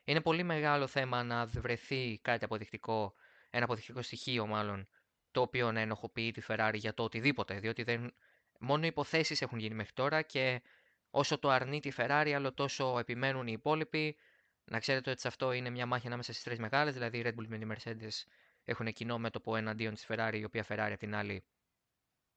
Είναι 0.05 0.21
πολύ 0.21 0.43
μεγάλο 0.43 0.87
θέμα 0.87 1.23
να 1.23 1.47
βρεθεί 1.47 2.19
κάτι 2.23 2.45
αποδεικτικό, 2.45 3.15
ένα 3.51 3.65
αποδεικτικό 3.65 4.03
στοιχείο 4.03 4.47
μάλλον, 4.47 4.89
το 5.31 5.41
οποίο 5.41 5.73
να 5.73 5.81
ενοχοποιεί 5.81 6.31
τη 6.31 6.43
Ferrari 6.49 6.75
για 6.75 6.95
το 6.95 7.03
οτιδήποτε. 7.03 7.59
Διότι 7.59 7.83
δεν... 7.83 8.15
μόνο 8.59 8.87
υποθέσεις 8.87 9.43
έχουν 9.43 9.59
γίνει 9.59 9.75
μέχρι 9.75 9.93
τώρα 9.93 10.23
και 10.23 10.63
όσο 11.11 11.39
το 11.39 11.49
αρνεί 11.49 11.81
τη 11.81 11.91
Ferrari, 11.97 12.33
άλλο 12.35 12.53
τόσο 12.53 12.99
επιμένουν 12.99 13.47
οι 13.47 13.53
υπόλοιποι. 13.53 14.17
Να 14.65 14.79
ξέρετε 14.79 15.11
ότι 15.11 15.21
σε 15.21 15.29
αυτό 15.29 15.53
είναι 15.53 15.71
μια 15.71 15.87
μάχη 15.87 16.07
ανάμεσα 16.07 16.33
στις 16.33 16.45
τρεις 16.45 16.59
μεγάλες, 16.59 16.95
δηλαδή 16.95 17.19
η 17.19 17.23
Red 17.27 17.41
Bull 17.41 17.47
με 17.47 17.59
τη 17.59 17.67
Mercedes 17.71 18.33
έχουν 18.65 18.93
κοινό 18.93 19.19
μέτωπο 19.19 19.57
εναντίον 19.57 19.95
της 19.95 20.07
Ferrari, 20.09 20.35
η 20.39 20.45
οποία 20.45 20.67
Ferrari 20.69 20.91
απ' 20.93 20.99
την 20.99 21.15
άλλη 21.15 21.45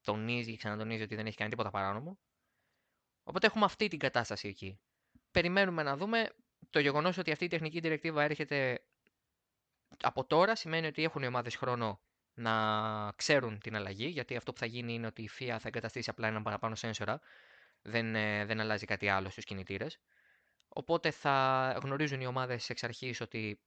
τονίζει 0.06 0.52
και 0.52 0.58
ξανατονίζει 0.58 1.04
ότι 1.04 1.16
δεν 1.16 1.26
έχει 1.26 1.38
κάνει 1.38 1.50
τίποτα 1.50 1.70
παράνομο. 1.70 2.20
Οπότε 3.24 3.48
έχουμε 3.48 3.66
αυτή 3.66 3.88
την 3.88 4.00
κατάσταση 4.00 4.48
εκεί. 4.48 4.80
Περιμένουμε 5.32 5.84
να 5.84 5.98
δούμε. 5.98 6.30
Το 6.70 6.80
γεγονός 6.80 7.18
ότι 7.18 7.32
αυτή 7.32 7.46
η 7.46 7.48
τεχνική 7.48 7.80
διεκτήβα 7.80 8.24
έρχεται 8.24 8.86
από 10.02 10.26
τώρα 10.26 10.56
σημαίνει 10.56 10.88
ότι 10.88 11.04
έχουν 11.04 11.24
οι 11.24 11.28
ομάδες 11.28 11.56
χρόνο 11.56 12.02
να 12.34 13.12
ξέρουν 13.16 13.60
την 13.60 13.76
αλλαγή, 13.76 14.08
γιατί 14.08 14.36
αυτό 14.36 14.54
που 14.54 14.60
θα 14.60 14.66
γίνει 14.66 14.94
είναι 14.94 15.08
ότι 15.08 15.22
η 15.22 15.30
FIA 15.40 15.56
θα 15.60 15.68
εγκαταστήσει 15.68 16.10
απλά 16.10 16.28
έναν 16.28 16.44
παραπάνω 16.44 16.76
σένσορα. 16.76 17.22
Δεν, 17.82 18.16
ε, 18.16 18.46
δεν 18.46 18.60
αλλάζει 18.60 18.86
κάτι 18.86 19.08
άλλο 19.08 19.30
στους 19.30 19.44
κινητήρες. 19.44 20.00
Οπότε 20.68 21.12
θα 21.12 21.78
γνωρίζουν 21.84 22.22
οι 22.22 22.26
ομάδες 22.26 22.70
εξ 22.70 22.84
αρχής 22.84 23.22
ότι 23.22 23.60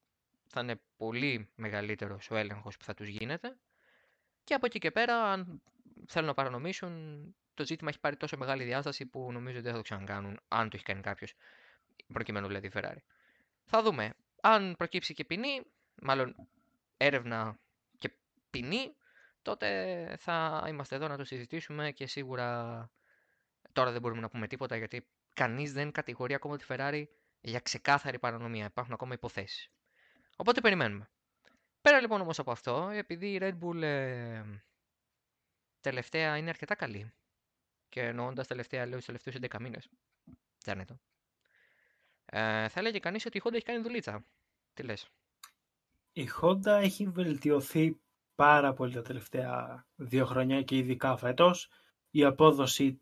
θα 0.47 0.61
είναι 0.61 0.80
πολύ 0.97 1.50
μεγαλύτερος 1.54 2.30
ο 2.30 2.37
έλεγχος 2.37 2.76
που 2.76 2.85
θα 2.85 2.95
τους 2.95 3.09
γίνεται 3.09 3.57
και 4.45 4.54
από 4.54 4.66
εκεί 4.66 4.78
και 4.78 4.90
πέρα 4.90 5.25
αν 5.25 5.62
θέλουν 6.08 6.28
να 6.28 6.34
παρανομήσουν 6.34 7.34
το 7.54 7.64
ζήτημα 7.66 7.90
έχει 7.90 8.00
πάρει 8.00 8.16
τόσο 8.16 8.36
μεγάλη 8.36 8.64
διάσταση 8.64 9.06
που 9.06 9.32
νομίζω 9.32 9.56
ότι 9.56 9.64
δεν 9.64 9.70
θα 9.70 9.76
το 9.76 9.82
ξανακάνουν 9.82 10.40
αν 10.48 10.68
το 10.68 10.76
έχει 10.76 10.84
κάνει 10.84 11.00
κάποιος 11.00 11.34
προκειμένου 12.12 12.46
δηλαδή 12.46 12.66
η 12.66 12.70
Ferrari. 12.74 13.02
Θα 13.64 13.82
δούμε. 13.82 14.14
Αν 14.40 14.74
προκύψει 14.78 15.14
και 15.14 15.24
ποινή, 15.24 15.62
μάλλον 16.02 16.34
έρευνα 16.96 17.58
και 17.98 18.10
ποινή, 18.50 18.96
τότε 19.42 20.16
θα 20.18 20.64
είμαστε 20.68 20.94
εδώ 20.94 21.08
να 21.08 21.16
το 21.16 21.24
συζητήσουμε 21.24 21.90
και 21.90 22.06
σίγουρα 22.06 22.90
τώρα 23.72 23.92
δεν 23.92 24.00
μπορούμε 24.00 24.20
να 24.20 24.28
πούμε 24.28 24.46
τίποτα 24.46 24.76
γιατί 24.76 25.06
κανείς 25.34 25.72
δεν 25.72 25.92
κατηγορεί 25.92 26.34
ακόμα 26.34 26.56
τη 26.56 26.64
Ferrari 26.68 27.04
για 27.40 27.60
ξεκάθαρη 27.60 28.18
παρανομία. 28.18 28.64
Υπάρχουν 28.64 28.94
ακόμα 28.94 29.14
υποθέσεις. 29.14 29.70
Οπότε 30.36 30.60
περιμένουμε. 30.60 31.10
Πέρα 31.80 32.00
λοιπόν 32.00 32.20
όμως 32.20 32.38
από 32.38 32.50
αυτό, 32.50 32.90
επειδή 32.92 33.32
η 33.32 33.38
Red 33.42 33.58
Bull 33.62 33.82
ε, 33.82 34.42
τελευταία 35.80 36.37
είναι 36.37 36.49
αρκετά 36.49 36.75
καλή. 36.75 37.12
Και 37.88 38.00
εννοώντας 38.00 38.47
τελευταία, 38.47 38.87
λέω 38.87 38.99
του 38.99 39.04
τελευταίους 39.04 39.37
11 39.37 39.61
μήνες. 39.61 39.88
Δεν 40.64 40.87
το. 40.87 41.00
Ε, 42.25 42.68
θα 42.68 42.80
έλεγε 42.80 42.99
κανείς 42.99 43.26
ότι 43.26 43.38
η 43.38 43.40
Honda 43.44 43.52
έχει 43.52 43.64
κάνει 43.64 43.82
δουλίτσα. 43.82 44.25
Τι 44.73 44.82
λες; 44.82 45.08
Η 46.12 46.28
Honda 46.40 46.66
έχει 46.66 47.08
βελτιωθεί 47.08 48.00
πάρα 48.35 48.73
πολύ 48.73 48.92
τα 48.92 49.02
τελευταία 49.02 49.87
δύο 49.94 50.26
χρόνια 50.26 50.62
και 50.62 50.76
ειδικά 50.76 51.16
φέτος. 51.16 51.70
Η 52.11 52.25
απόδοση 52.25 53.00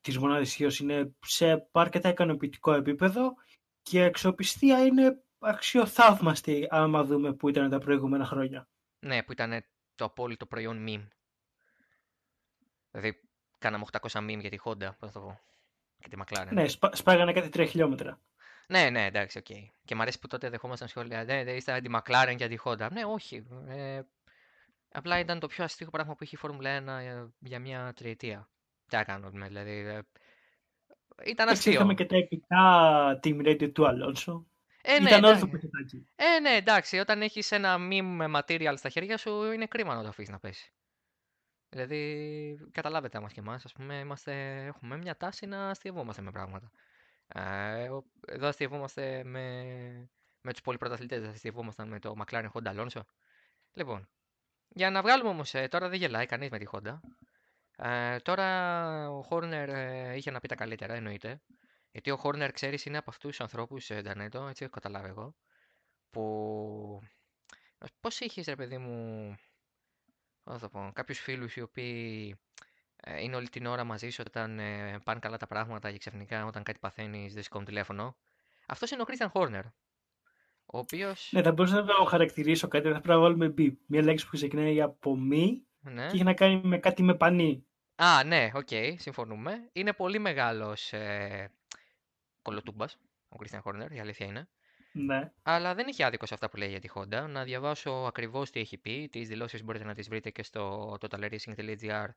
της 0.00 0.18
μονάδας 0.18 0.48
ισχύως 0.48 0.78
είναι 0.78 1.14
σε 1.26 1.68
αρκετά 1.72 2.08
ικανοποιητικό 2.08 2.72
επίπεδο 2.72 3.34
και 3.82 3.98
η 3.98 4.02
αξιοπιστία 4.02 4.84
είναι 4.84 5.24
αξιοθαύμαστη 5.38 6.66
άμα 6.70 7.04
δούμε 7.04 7.34
που 7.34 7.48
ήταν 7.48 7.70
τα 7.70 7.78
προηγούμενα 7.78 8.24
χρόνια. 8.24 8.68
Ναι, 8.98 9.22
που 9.22 9.32
ήταν 9.32 9.64
το 9.94 10.04
απόλυτο 10.04 10.46
προϊόν 10.46 10.84
meme. 10.88 11.08
Δηλαδή, 12.90 13.20
κάναμε 13.58 13.84
800 13.92 14.18
meme 14.18 14.40
για 14.40 14.50
τη 14.50 14.56
Honda, 14.64 14.88
πώς 14.98 15.10
θα 15.10 15.12
το 15.12 15.20
πω. 15.20 15.40
Και 15.98 16.08
τη 16.08 16.16
McLaren. 16.24 16.48
Ναι, 16.50 16.68
σπά, 16.68 16.90
σπάγανε 16.94 17.32
κάτι 17.32 17.48
3 17.52 17.66
χιλιόμετρα. 17.68 18.20
Ναι, 18.68 18.90
ναι, 18.90 19.04
εντάξει, 19.04 19.38
ok. 19.38 19.44
Okay. 19.48 19.64
Και 19.84 19.94
μου 19.94 20.02
αρέσει 20.02 20.18
που 20.18 20.26
τότε 20.26 20.48
δεχόμασταν 20.48 20.88
σχόλια. 20.88 21.24
Ναι, 21.24 21.44
δεν 21.44 21.56
είστε 21.56 21.80
τη 21.80 21.90
McLaren 21.94 22.34
για 22.36 22.48
τη 22.48 22.56
Honda. 22.64 22.88
Ναι, 22.92 23.04
όχι. 23.04 23.46
Ε, 23.66 24.00
απλά 24.92 25.18
ήταν 25.18 25.38
το 25.38 25.46
πιο 25.46 25.64
αστείο 25.64 25.90
πράγμα 25.90 26.14
που 26.14 26.24
είχε 26.24 26.36
η 26.36 26.38
Φόρμουλα 26.38 26.78
1 27.24 27.28
για 27.38 27.58
μια 27.58 27.92
τριετία. 27.96 28.48
Τι 28.86 28.96
να 28.96 29.04
κάνουμε, 29.04 29.46
δηλαδή. 29.46 29.70
Ε, 29.70 30.00
ήταν 31.26 31.48
αστείο. 31.48 31.72
Είχαμε 31.72 31.94
και 31.94 32.04
τα 32.04 32.16
επικά 32.16 32.60
team 33.22 33.46
radio 33.46 33.72
του 33.72 33.86
Αλόνσο. 33.86 34.46
Ε, 34.82 35.00
ναι, 35.00 35.08
Ήταν 35.08 35.24
όλο 35.24 35.38
το 35.38 35.46
πακετάκι. 35.46 36.06
Ε, 36.16 36.40
ναι, 36.40 36.50
εντάξει. 36.50 36.98
Όταν 36.98 37.22
έχεις 37.22 37.52
ένα 37.52 37.76
meme 37.90 38.36
material 38.36 38.74
στα 38.76 38.88
χέρια 38.88 39.16
σου, 39.16 39.52
είναι 39.52 39.66
κρίμα 39.66 39.94
να 39.94 40.02
το 40.02 40.08
αφήσεις 40.08 40.30
να 40.30 40.38
πέσει. 40.38 40.72
Δηλαδή, 41.70 42.68
καταλάβετε 42.72 43.18
άμα 43.18 43.28
και 43.28 43.40
εμάς, 43.40 43.64
ας 43.64 43.72
πούμε, 43.72 43.98
είμαστε, 43.98 44.64
έχουμε 44.64 44.96
μια 44.96 45.16
τάση 45.16 45.46
να 45.46 45.68
αστειευόμαστε 45.68 46.22
με 46.22 46.30
πράγματα. 46.30 46.70
Ε, 47.26 47.88
εδώ 48.26 48.46
αστειευόμαστε 48.46 49.24
με, 49.24 49.64
με 50.40 50.52
τους 50.52 50.60
πολυπρωταθλητές, 50.60 51.20
δεν 51.20 51.30
αστειευόμασταν 51.30 51.88
με 51.88 51.98
το 51.98 52.14
McLaren 52.18 52.48
Honda 52.52 52.74
Alonso. 52.74 53.00
Λοιπόν, 53.72 54.08
για 54.68 54.90
να 54.90 55.02
βγάλουμε 55.02 55.28
όμως, 55.28 55.54
ε, 55.54 55.68
τώρα 55.68 55.88
δεν 55.88 55.98
γελάει 55.98 56.26
κανείς 56.26 56.50
με 56.50 56.58
τη 56.58 56.66
Honda. 56.72 56.98
Ε, 57.76 58.18
τώρα 58.18 59.10
ο 59.10 59.22
Χόρνερ 59.22 59.68
ε, 59.68 60.16
είχε 60.16 60.30
να 60.30 60.40
πει 60.40 60.48
τα 60.48 60.54
καλύτερα, 60.54 60.94
εννοείται. 60.94 61.40
Γιατί 61.92 62.10
ο 62.10 62.16
Χόρνερ, 62.16 62.52
ξέρεις, 62.52 62.84
είναι 62.84 62.98
από 62.98 63.10
αυτούς 63.10 63.30
τους 63.30 63.40
ανθρώπους, 63.40 63.90
ε, 63.90 64.00
Ντανέτο, 64.00 64.46
έτσι 64.46 64.62
έχω 64.62 64.72
καταλάβει 64.72 65.08
εγώ, 65.08 65.34
που. 66.10 67.00
Πώς 68.00 68.20
είχες, 68.20 68.46
ρε 68.46 68.56
παιδί 68.56 68.78
μου. 68.78 69.34
Πώς 70.50 70.60
θα 70.60 70.68
πω, 70.68 70.90
κάποιους 70.92 71.18
φίλους 71.18 71.56
οι 71.56 71.60
οποίοι 71.60 72.38
ε, 72.96 73.22
είναι 73.22 73.36
όλη 73.36 73.48
την 73.48 73.66
ώρα 73.66 73.84
μαζί 73.84 74.10
σου 74.10 74.22
όταν 74.26 74.58
ε, 74.58 74.98
πάνε 75.04 75.18
καλά 75.18 75.36
τα 75.36 75.46
πράγματα 75.46 75.90
και 75.90 75.98
ξαφνικά 75.98 76.46
όταν 76.46 76.62
κάτι 76.62 76.78
παθαίνεις 76.78 77.34
δεν 77.34 77.42
σηκώνουν 77.42 77.66
τηλέφωνο. 77.66 78.16
Αυτός 78.66 78.90
είναι 78.90 79.02
ο 79.02 79.04
Κρίστιαν 79.04 79.30
Χόρνερ. 79.30 79.64
Ο 80.64 80.78
οποίος. 80.78 81.28
Ναι, 81.32 81.42
θα 81.42 81.52
μπορούσα 81.52 81.74
να 81.74 81.84
το 81.84 82.04
χαρακτηρίσω 82.04 82.68
κάτι, 82.68 82.84
θα 82.84 82.92
πρέπει 82.92 83.08
να 83.08 83.18
βάλουμε 83.18 83.48
μπι. 83.48 83.78
Μια 83.86 84.02
λέξη 84.02 84.24
που 84.24 84.30
ξεκινάει 84.36 84.80
από 84.80 85.16
μι 85.16 85.66
ναι. 85.80 86.06
και 86.06 86.14
έχει 86.14 86.24
να 86.24 86.34
κάνει 86.34 86.60
με 86.64 86.78
κάτι 86.78 87.02
με 87.02 87.14
πανί. 87.14 87.66
Α, 87.94 88.24
ναι, 88.24 88.50
ok, 88.54 88.68
okay, 88.70 88.94
συμφωνούμε. 88.98 89.68
Είναι 89.72 89.92
πολύ 89.92 90.18
μεγάλος 90.18 90.92
ε, 90.92 91.50
κολοτούμπας 92.42 92.98
ο 93.28 93.36
Christian 93.38 93.60
Horner, 93.62 93.90
η 93.90 94.00
αλήθεια 94.00 94.26
είναι. 94.26 94.48
Ναι. 94.92 95.32
Αλλά 95.42 95.74
δεν 95.74 95.86
έχει 95.88 96.02
άδικο 96.02 96.26
σε 96.26 96.34
αυτά 96.34 96.50
που 96.50 96.56
λέει 96.56 96.68
για 96.68 96.80
τη 96.80 96.88
Honda. 96.94 97.26
Να 97.28 97.44
διαβάσω 97.44 97.90
ακριβώς 97.90 98.50
τι 98.50 98.60
έχει 98.60 98.76
πει. 98.78 99.08
Τις 99.12 99.28
δηλώσεις 99.28 99.64
μπορείτε 99.64 99.84
να 99.84 99.94
τις 99.94 100.08
βρείτε 100.08 100.30
και 100.30 100.42
στο 100.42 100.96
totalracing.gr 101.00 102.08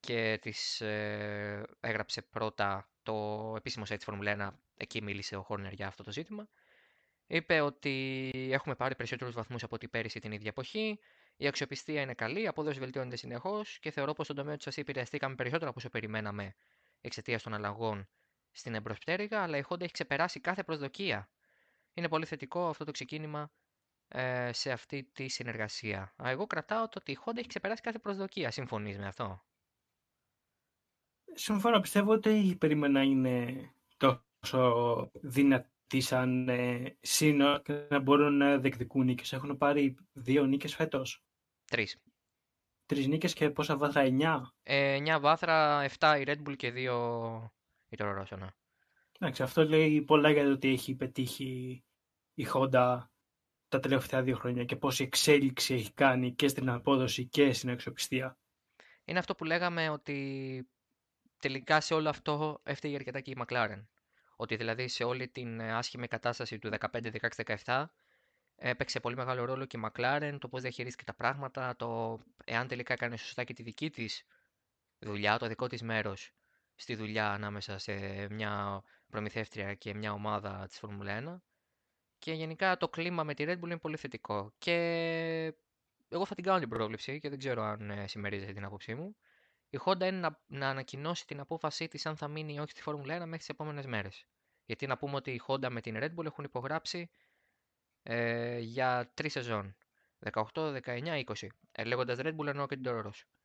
και 0.00 0.38
τις 0.40 0.80
ε, 0.80 1.62
έγραψε 1.80 2.22
πρώτα 2.22 2.88
το 3.02 3.54
επίσημο 3.56 3.84
site 3.88 3.98
Formula 4.06 4.38
1. 4.38 4.48
Εκεί 4.76 5.02
μίλησε 5.02 5.36
ο 5.36 5.46
Horner 5.48 5.72
για 5.72 5.86
αυτό 5.86 6.02
το 6.02 6.12
ζήτημα. 6.12 6.48
Είπε 7.26 7.60
ότι 7.60 8.30
έχουμε 8.52 8.74
πάρει 8.74 8.94
περισσότερους 8.94 9.34
βαθμούς 9.34 9.62
από 9.62 9.74
ό,τι 9.74 9.88
πέρυσι 9.88 10.20
την 10.20 10.32
ίδια 10.32 10.48
εποχή. 10.48 10.98
Η 11.36 11.46
αξιοπιστία 11.46 12.00
είναι 12.00 12.14
καλή, 12.14 12.42
η 12.42 12.46
απόδοση 12.46 12.78
βελτιώνεται 12.78 13.16
συνεχώς 13.16 13.78
και 13.78 13.90
θεωρώ 13.90 14.12
πως 14.12 14.24
στον 14.24 14.36
τομέα 14.36 14.56
του 14.56 14.70
σα 14.70 14.80
επηρεαστήκαμε 14.80 15.34
περισσότερο 15.34 15.70
από 15.70 15.78
όσο 15.78 15.88
περιμέναμε 15.88 16.54
εξαιτίας 17.00 17.42
των 17.42 17.54
αλλαγών 17.54 18.08
στην 18.50 18.74
εμπροσπτέρυγα, 18.74 19.42
αλλά 19.42 19.56
η 19.56 19.62
Honda 19.68 19.80
έχει 19.80 19.92
ξεπεράσει 19.92 20.40
κάθε 20.40 20.62
προσδοκία. 20.62 21.30
Είναι 21.94 22.08
πολύ 22.08 22.24
θετικό 22.24 22.68
αυτό 22.68 22.84
το 22.84 22.90
ξεκίνημα 22.90 23.50
ε, 24.08 24.52
σε 24.52 24.72
αυτή 24.72 25.10
τη 25.12 25.28
συνεργασία. 25.28 26.14
Εγώ 26.22 26.46
κρατάω 26.46 26.88
το 26.88 26.98
ότι 27.00 27.12
η 27.12 27.18
Honda 27.24 27.36
έχει 27.36 27.48
ξεπεράσει 27.48 27.82
κάθε 27.82 27.98
προσδοκία. 27.98 28.50
Συμφωνείς 28.50 28.98
με 28.98 29.06
αυτό; 29.06 29.44
Συμφωνώ. 31.34 31.80
Πιστεύω 31.80 32.12
ότι 32.12 32.56
περίμενα 32.60 33.02
είναι 33.02 33.70
το 33.96 34.24
τόσο 34.40 35.10
δυνατοί 35.14 36.00
σαν 36.00 36.48
ε, 36.48 36.96
σύνολο 37.00 37.58
και 37.58 37.86
να 37.90 38.00
μπορούν 38.00 38.36
να 38.36 38.58
διεκδικούν 38.58 39.04
νίκες. 39.04 39.32
Έχουν 39.32 39.58
πάρει 39.58 39.96
δύο 40.12 40.46
νίκες 40.46 40.74
φέτος. 40.74 41.24
Τρεις. 41.64 42.00
Τρεις 42.86 43.06
νίκες 43.06 43.34
και 43.34 43.50
πόσα 43.50 43.76
βάθρα, 43.76 44.00
εννιά; 44.00 44.52
Ε, 44.62 44.98
9 45.16 45.20
βάθρα, 45.20 45.84
7 45.98 46.16
η 46.20 46.24
Red 46.26 46.48
Bull 46.48 46.56
και 46.56 46.70
2 46.70 47.50
η 47.90 47.96
Toro 47.98 48.20
Rosso. 48.20 48.38
ναι. 48.38 48.46
Εντάξει, 49.18 49.42
αυτό 49.42 49.64
λέει 49.64 50.02
πολλά 50.02 50.30
για 50.30 50.44
το 50.44 50.50
ότι 50.50 50.68
έχει 50.68 50.94
πετύχει 50.94 51.84
η 52.34 52.46
Honda 52.52 52.98
τα 53.68 53.80
τελευταία 53.80 54.22
δύο 54.22 54.36
χρόνια 54.36 54.64
και 54.64 54.76
πόση 54.76 55.02
εξέλιξη 55.02 55.74
έχει 55.74 55.92
κάνει 55.92 56.34
και 56.34 56.48
στην 56.48 56.70
απόδοση 56.70 57.26
και 57.26 57.52
στην 57.52 57.70
αξιοπιστία. 57.70 58.38
Είναι 59.04 59.18
αυτό 59.18 59.34
που 59.34 59.44
λέγαμε 59.44 59.88
ότι 59.88 60.68
τελικά 61.38 61.80
σε 61.80 61.94
όλο 61.94 62.08
αυτό 62.08 62.60
έφταιγε 62.62 62.94
αρκετά 62.94 63.20
και 63.20 63.30
η 63.30 63.36
McLaren. 63.44 63.86
Ότι 64.36 64.56
δηλαδή 64.56 64.88
σε 64.88 65.04
όλη 65.04 65.28
την 65.28 65.60
ε, 65.60 65.72
άσχημη 65.72 66.06
κατάσταση 66.06 66.58
του 66.58 66.70
15-16-17 67.64 67.84
έπαιξε 68.56 69.00
πολύ 69.00 69.16
μεγάλο 69.16 69.44
ρόλο 69.44 69.64
και 69.64 69.76
η 69.76 69.80
McLaren, 69.86 70.36
το 70.40 70.48
πώς 70.48 70.62
διαχειρίστηκε 70.62 71.04
τα 71.04 71.14
πράγματα, 71.14 71.76
το 71.76 72.20
εάν 72.44 72.68
τελικά 72.68 72.92
έκανε 72.92 73.16
σωστά 73.16 73.44
και 73.44 73.52
τη 73.52 73.62
δική 73.62 73.90
της 73.90 74.22
δουλειά, 74.98 75.38
το 75.38 75.46
δικό 75.46 75.66
της 75.66 75.82
μέρος 75.82 76.32
στη 76.80 76.94
δουλειά 76.94 77.32
ανάμεσα 77.32 77.78
σε 77.78 78.26
μια 78.30 78.82
προμηθεύτρια 79.08 79.74
και 79.74 79.94
μια 79.94 80.12
ομάδα 80.12 80.66
της 80.68 80.78
Φόρμουλα 80.78 81.40
1. 81.40 81.40
Και 82.18 82.32
γενικά 82.32 82.76
το 82.76 82.88
κλίμα 82.88 83.24
με 83.24 83.34
τη 83.34 83.44
Red 83.46 83.52
Bull 83.58 83.64
είναι 83.64 83.78
πολύ 83.78 83.96
θετικό. 83.96 84.52
Και 84.58 84.74
εγώ 86.08 86.26
θα 86.26 86.34
την 86.34 86.44
κάνω 86.44 86.58
την 86.58 86.68
πρόβλεψη 86.68 87.20
και 87.20 87.28
δεν 87.28 87.38
ξέρω 87.38 87.62
αν 87.62 87.90
ε, 87.90 88.06
συμμερίζεται 88.06 88.52
την 88.52 88.64
άποψή 88.64 88.94
μου. 88.94 89.16
Η 89.70 89.78
Honda 89.84 90.00
είναι 90.00 90.10
να, 90.10 90.40
να 90.46 90.68
ανακοινώσει 90.68 91.26
την 91.26 91.40
απόφασή 91.40 91.88
της 91.88 92.06
αν 92.06 92.16
θα 92.16 92.28
μείνει 92.28 92.54
ή 92.54 92.58
όχι 92.58 92.70
στη 92.70 92.82
Φόρμουλα 92.82 93.16
1 93.16 93.18
μέχρι 93.18 93.38
τις 93.38 93.48
επόμενες 93.48 93.86
μέρες. 93.86 94.26
Γιατί 94.64 94.86
να 94.86 94.96
πούμε 94.96 95.16
ότι 95.16 95.30
η 95.30 95.40
Honda 95.46 95.68
με 95.70 95.80
την 95.80 95.96
Red 95.98 96.14
Bull 96.14 96.24
έχουν 96.24 96.44
υπογράψει 96.44 97.10
ε, 98.02 98.58
για 98.58 99.10
τρεις 99.14 99.32
σεζόν. 99.32 99.76
18, 100.32 100.44
19, 100.84 101.24
20. 101.24 101.46
Ε, 101.72 101.84
λέγοντας 101.84 102.18
Red 102.20 102.36
Bull 102.36 102.46
εννοώ 102.46 102.66
και 102.66 102.76
την 102.76 102.84
Toro 102.86 103.02
Rosso. 103.06 103.39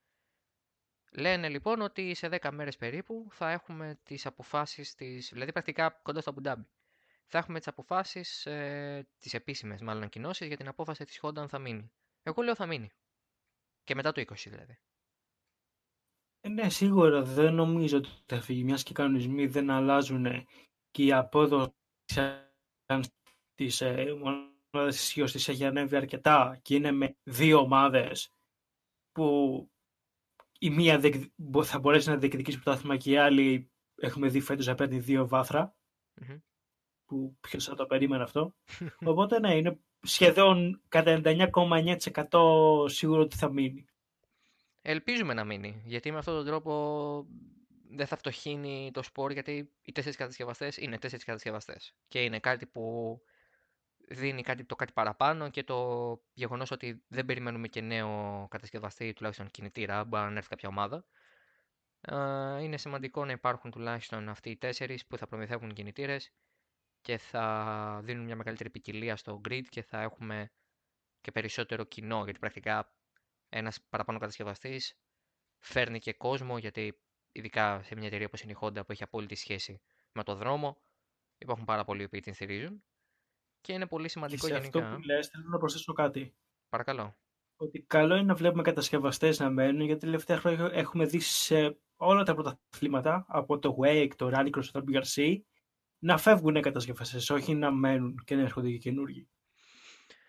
Λένε 1.18 1.50
λοιπόν 1.50 1.82
ότι 1.82 2.14
σε 2.14 2.30
10 2.42 2.50
μέρες 2.52 2.78
περίπου 2.78 3.28
θα 3.30 3.52
έχουμε 3.52 4.00
τις 4.04 4.26
αποφάσεις 4.26 4.96
της, 4.96 5.30
δηλαδή 5.34 5.52
πρακτικά 5.52 5.90
κοντά 5.90 6.22
στο 6.22 6.30
Αμπουντάμπι. 6.30 6.68
Θα 7.26 7.38
έχουμε 7.38 7.58
τις 7.58 7.68
αποφάσεις, 7.68 8.46
ε, 8.46 9.08
τις 9.20 9.34
επίσημες 9.34 9.82
μάλλον 9.82 10.02
ανακοινώσεις 10.02 10.48
για 10.48 10.58
την 10.58 10.68
απόφαση 10.68 11.06
της 11.06 11.20
Honda 11.22 11.38
αν 11.38 11.50
θα 11.50 11.60
μείνει. 11.60 11.92
Εγώ 12.24 12.42
λέω 12.42 12.56
θα 12.56 12.66
μείνει. 12.66 12.90
Και 13.84 13.96
μετά 13.96 14.12
το 14.12 14.22
20 14.22 14.50
δηλαδή. 14.50 14.80
Ε, 16.42 16.50
ναι, 16.50 16.70
σίγουρα 16.70 17.22
δεν 17.24 17.54
νομίζω 17.54 17.98
ότι 17.98 18.10
θα 18.26 18.42
φύγει, 18.42 18.64
μιας 18.64 18.84
και 18.84 18.92
οι 18.92 18.96
κανονισμοί 18.96 19.48
δεν 19.48 19.70
αλλάζουν 19.70 20.48
και 20.92 21.04
η 21.04 21.12
απόδοση 21.12 21.74
της 23.56 23.82
ε, 23.82 24.14
μονάδας 24.14 25.04
ισχύως 25.04 25.32
της 25.32 25.48
έχει 25.48 25.66
ανέβει 25.66 25.96
αρκετά 25.96 26.60
και 26.62 26.76
είναι 26.76 26.92
με 26.92 27.18
δύο 27.24 27.60
ομάδες 27.60 28.30
που 29.12 29.70
η 30.60 30.70
μία 30.70 31.00
διεκ- 31.00 31.32
μπο- 31.36 31.64
θα 31.64 31.80
μπορέσει 31.80 32.10
να 32.10 32.18
διεκδικήσει 32.18 32.60
πρωτάθλημα 32.60 32.98
και 32.98 33.12
η 33.12 33.18
άλλη 33.18 33.72
έχουμε 33.96 34.28
δει 34.28 34.40
φέτος 34.40 34.66
να 34.66 34.76
παίρνει 34.76 35.00
δύο 35.00 35.28
βάθρα 35.28 35.76
Μμμ. 36.14 36.38
που 37.06 37.38
ποιος 37.42 37.66
θα 37.66 37.76
το 37.76 37.86
περίμενε 37.86 38.24
αυτό. 38.24 38.56
Οπότε 39.12 39.40
ναι, 39.40 39.56
είναι 39.56 39.80
σχεδόν 40.02 40.82
κατά 40.88 41.22
99,9% 41.24 42.90
σίγουρο 42.90 43.22
ότι 43.22 43.36
θα 43.38 43.52
μείνει. 43.52 43.86
Ελπίζουμε 44.82 45.34
να 45.34 45.44
μείνει, 45.44 45.82
γιατί 45.86 46.12
με 46.12 46.18
αυτόν 46.18 46.36
τον 46.36 46.46
τρόπο 46.46 47.26
δεν 47.90 48.08
θα 48.08 48.18
φτωχύνει 48.18 48.90
το 48.94 49.04
σπορ, 49.04 49.32
γιατί 49.32 49.72
οι 49.82 49.92
τέσσερις 49.92 50.18
κατασκευαστές 50.18 50.78
είναι 50.78 50.98
τέσσερις 50.98 51.26
κατασκευαστές. 51.26 51.96
Και 52.08 52.20
είναι 52.24 52.40
κάτι 52.40 52.66
που 52.66 53.18
δίνει 54.08 54.42
κάτι, 54.42 54.64
το 54.64 54.76
κάτι 54.76 54.94
παραπάνω 54.94 55.50
και 55.50 55.64
το 55.64 56.22
γεγονός 56.34 56.72
ότι 56.72 57.04
δεν 57.08 57.26
περιμένουμε 57.26 57.68
και 57.68 57.82
νέο 57.82 58.48
κατασκευαστή, 58.50 59.14
τουλάχιστον 59.14 59.52
κινητήρα, 59.52 60.04
μπορεί 60.04 60.32
να 60.32 60.38
έρθει 60.38 60.50
κάποια 60.50 60.70
ομάδα. 60.70 61.06
Ε, 62.02 62.64
Είναι 62.64 62.78
σημαντικό 62.78 63.26
να 63.26 63.32
υπάρχουν 63.32 63.72
τουλάχιστον 63.72 64.30
αυτοί 64.30 64.50
οι 64.50 64.58
τέσσερις 64.58 65.06
που 65.06 65.18
θα 65.18 65.28
προμηθεύουν 65.28 65.74
κινητήρες 65.74 66.32
και 67.02 67.18
θα 67.18 68.00
δίνουν 68.04 68.26
μια 68.26 68.36
μεγαλύτερη 68.36 68.70
ποικιλία 68.70 69.16
στο 69.16 69.42
grid 69.50 69.64
και 69.70 69.82
θα 69.82 70.02
έχουμε 70.02 70.52
και 71.22 71.32
περισσότερο 71.32 71.84
κοινό, 71.84 72.24
γιατί 72.24 72.40
πρακτικά 72.40 72.94
ένας 73.50 73.82
παραπάνω 73.90 74.20
κατασκευαστής 74.20 74.98
φέρνει 75.60 76.00
και 76.00 76.14
κόσμο, 76.14 76.58
γιατί 76.58 77.00
ειδικά 77.32 77.84
σε 77.84 77.96
μια 77.96 78.08
εταιρεία 78.08 78.26
όπως 78.26 78.42
είναι 78.42 78.52
η 78.52 78.58
Honda 78.62 78.86
που 78.86 78.92
έχει 78.92 79.04
απόλυτη 79.04 79.36
σχέση 79.36 79.82
με 80.12 80.24
το 80.24 80.36
δρόμο, 80.36 80.82
υπάρχουν 81.38 81.66
πάρα 81.66 81.84
πολλοί 81.84 82.10
που 82.10 82.20
την 82.20 82.34
στηρίζουν 82.34 82.84
και 83.66 83.74
είναι 83.74 83.88
πολύ 83.88 84.04
Και 84.04 84.10
σημαντικό 84.10 84.48
σε 84.48 84.54
γενικά. 84.54 84.80
αυτό 84.80 84.96
που 84.96 85.02
λες 85.02 85.28
θέλω 85.28 85.44
να 85.48 85.58
προσθέσω 85.58 85.94
κάτι. 85.94 86.36
Παρακαλώ. 86.70 87.18
Ότι 87.56 87.82
καλό 87.82 88.16
είναι 88.16 88.24
να 88.26 88.36
βλέπουμε 88.36 88.62
κατασκευαστές 88.62 89.40
να 89.40 89.50
μένουν 89.50 89.82
γιατί 89.82 90.00
τελευταία 90.00 90.38
χρόνια 90.38 90.70
έχουμε 90.74 91.06
δει 91.06 91.20
σε 91.20 91.80
όλα 91.96 92.24
τα 92.24 92.34
πρωταθλήματα 92.34 93.26
από 93.28 93.60
το 93.60 93.78
Wake, 93.82 94.12
το 94.16 94.32
Rallycross, 94.34 94.66
το 94.72 94.84
WRC 94.92 95.38
να 96.00 96.18
φεύγουν 96.18 96.56
οι 96.56 96.60
κατασκευαστές, 96.62 97.30
όχι 97.30 97.54
να 97.56 97.72
μένουν 97.72 98.22
και 98.26 98.36
να 98.36 98.42
έρχονται 98.42 98.70
και 98.70 98.78
καινούργοι. 98.78 99.28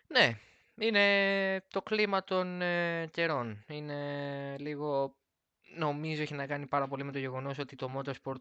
Ναι, 0.07 0.39
είναι 0.75 1.67
το 1.69 1.83
κλίμα 1.83 2.25
των 2.25 2.63
ε, 2.63 3.07
καιρών. 3.13 3.65
Είναι 3.69 4.57
λίγο, 4.59 5.17
νομίζω 5.77 6.23
έχει 6.23 6.35
να 6.35 6.47
κάνει 6.47 6.67
πάρα 6.67 6.89
πολύ 6.89 7.05
με 7.05 7.13
το 7.13 7.19
γεγονός 7.19 7.59
ότι 7.59 7.77
το 7.77 7.91
motorsport, 7.97 8.41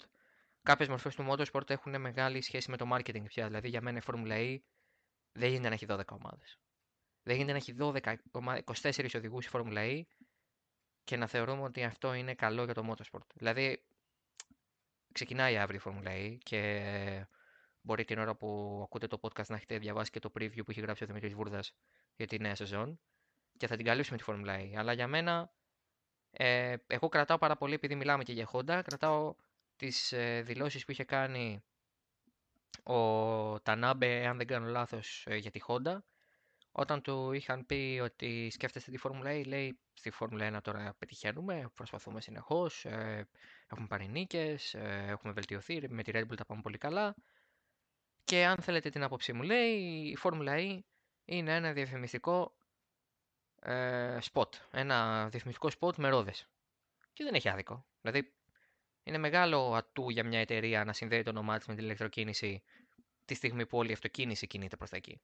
κάποιες 0.63 0.87
μορφές 0.89 1.15
του 1.15 1.25
motorsport 1.29 1.69
έχουν 1.69 2.01
μεγάλη 2.01 2.41
σχέση 2.41 2.69
με 2.71 2.77
το 2.77 2.87
marketing 2.93 3.23
πια. 3.27 3.45
Δηλαδή 3.47 3.69
για 3.69 3.81
μένα 3.81 3.97
η 3.97 4.01
Formula 4.05 4.31
E 4.31 4.57
δεν 5.35 5.49
γίνεται 5.49 5.67
να 5.67 5.73
έχει 5.73 5.85
12 5.89 6.01
ομάδες. 6.11 6.59
Δεν 7.23 7.35
γίνεται 7.35 7.51
να 7.51 7.57
έχει 7.57 7.73
12, 7.73 8.15
ομα- 8.31 8.57
24 8.57 9.15
οδηγούς 9.15 9.45
η 9.45 9.49
Formula 9.53 9.77
E 9.77 10.01
και 11.03 11.17
να 11.17 11.27
θεωρούμε 11.27 11.61
ότι 11.61 11.83
αυτό 11.83 12.13
είναι 12.13 12.33
καλό 12.33 12.63
για 12.63 12.73
το 12.73 12.93
motorsport. 12.93 13.27
Δηλαδή, 13.33 13.85
ξεκινάει 15.11 15.57
αύριο 15.57 15.79
η 15.79 15.83
Formula 15.85 16.09
E 16.09 16.37
και 16.43 17.27
μπορεί 17.81 18.05
την 18.05 18.19
ώρα 18.19 18.35
που 18.35 18.79
ακούτε 18.83 19.07
το 19.07 19.19
podcast 19.21 19.47
να 19.47 19.55
έχετε 19.55 19.77
διαβάσει 19.77 20.11
και 20.11 20.19
το 20.19 20.31
preview 20.39 20.63
που 20.65 20.71
έχει 20.71 20.81
γράψει 20.81 21.03
ο 21.03 21.07
Δημήτρης 21.07 21.33
Βούρδας 21.33 21.73
για 22.15 22.27
τη 22.27 22.39
νέα 22.39 22.55
σεζόν 22.55 22.99
και 23.57 23.67
θα 23.67 23.75
την 23.75 23.85
καλύψουμε 23.85 24.17
τη 24.17 24.23
Formula 24.27 24.59
E. 24.59 24.73
Αλλά 24.75 24.93
για 24.93 25.07
μένα, 25.07 25.53
ε, 26.31 26.75
εγώ 26.87 27.09
κρατάω 27.09 27.37
πάρα 27.37 27.57
πολύ, 27.57 27.73
επειδή 27.73 27.95
μιλάμε 27.95 28.23
και 28.23 28.33
για 28.33 28.49
Honda, 28.51 28.81
κρατάω 28.83 29.35
τις 29.75 30.11
ε, 30.11 30.41
δηλώσεις 30.41 30.85
που 30.85 30.91
είχε 30.91 31.03
κάνει 31.03 31.63
ο 32.83 33.59
Τανάμπε, 33.61 34.27
αν 34.27 34.37
δεν 34.37 34.47
κάνω 34.47 34.67
λάθος, 34.67 35.25
ε, 35.27 35.35
για 35.35 35.51
τη 35.51 35.59
Honda, 35.67 35.97
όταν 36.71 37.01
του 37.01 37.31
είχαν 37.31 37.65
πει 37.65 37.99
ότι 38.03 38.49
σκέφτεστε 38.49 38.91
τη 38.91 38.97
Φόρμουλα 38.97 39.31
E, 39.31 39.45
λέει 39.45 39.79
στη 39.93 40.11
Φόρμουλα 40.11 40.57
1 40.57 40.61
τώρα 40.61 40.95
πετυχαίνουμε, 40.97 41.69
προσπαθούμε 41.73 42.21
συνεχώς, 42.21 42.85
ε, 42.85 43.27
έχουμε 43.67 43.87
πάρει 43.87 44.07
νίκες, 44.07 44.73
ε, 44.73 45.05
έχουμε 45.07 45.33
βελτιωθεί, 45.33 45.89
με 45.89 46.03
τη 46.03 46.11
Red 46.13 46.21
Bull 46.21 46.35
τα 46.35 46.45
πάμε 46.45 46.61
πολύ 46.61 46.77
καλά. 46.77 47.15
Και 48.23 48.45
αν 48.45 48.57
θέλετε 48.57 48.89
την 48.89 49.03
άποψή 49.03 49.33
μου, 49.33 49.41
λέει, 49.41 49.79
η 50.11 50.15
Φόρμουλα 50.15 50.53
E 50.57 50.79
είναι 51.25 51.55
ένα 51.55 51.73
διαφημιστικό 51.73 52.55
ε, 53.61 54.17
spot, 54.31 54.49
ένα 54.71 55.29
διαφημιστικό 55.29 55.69
spot 55.79 55.95
με 55.95 56.09
ρόδες. 56.09 56.47
Και 57.13 57.23
δεν 57.23 57.33
έχει 57.33 57.49
άδικο. 57.49 57.85
Δηλαδή, 58.01 58.33
είναι 59.05 59.17
μεγάλο 59.17 59.73
ατού 59.73 60.09
για 60.09 60.23
μια 60.23 60.39
εταιρεία 60.39 60.83
να 60.83 60.93
συνδέει 60.93 61.23
το 61.23 61.29
όνομά 61.29 61.57
της 61.57 61.67
με 61.67 61.75
την 61.75 61.83
ηλεκτροκίνηση 61.83 62.63
τη 63.25 63.33
στιγμή 63.33 63.65
που 63.65 63.77
όλη 63.77 63.89
η 63.89 63.93
αυτοκίνηση 63.93 64.47
κινείται 64.47 64.77
προς 64.77 64.89
τα 64.89 64.97
εκεί. 64.97 65.21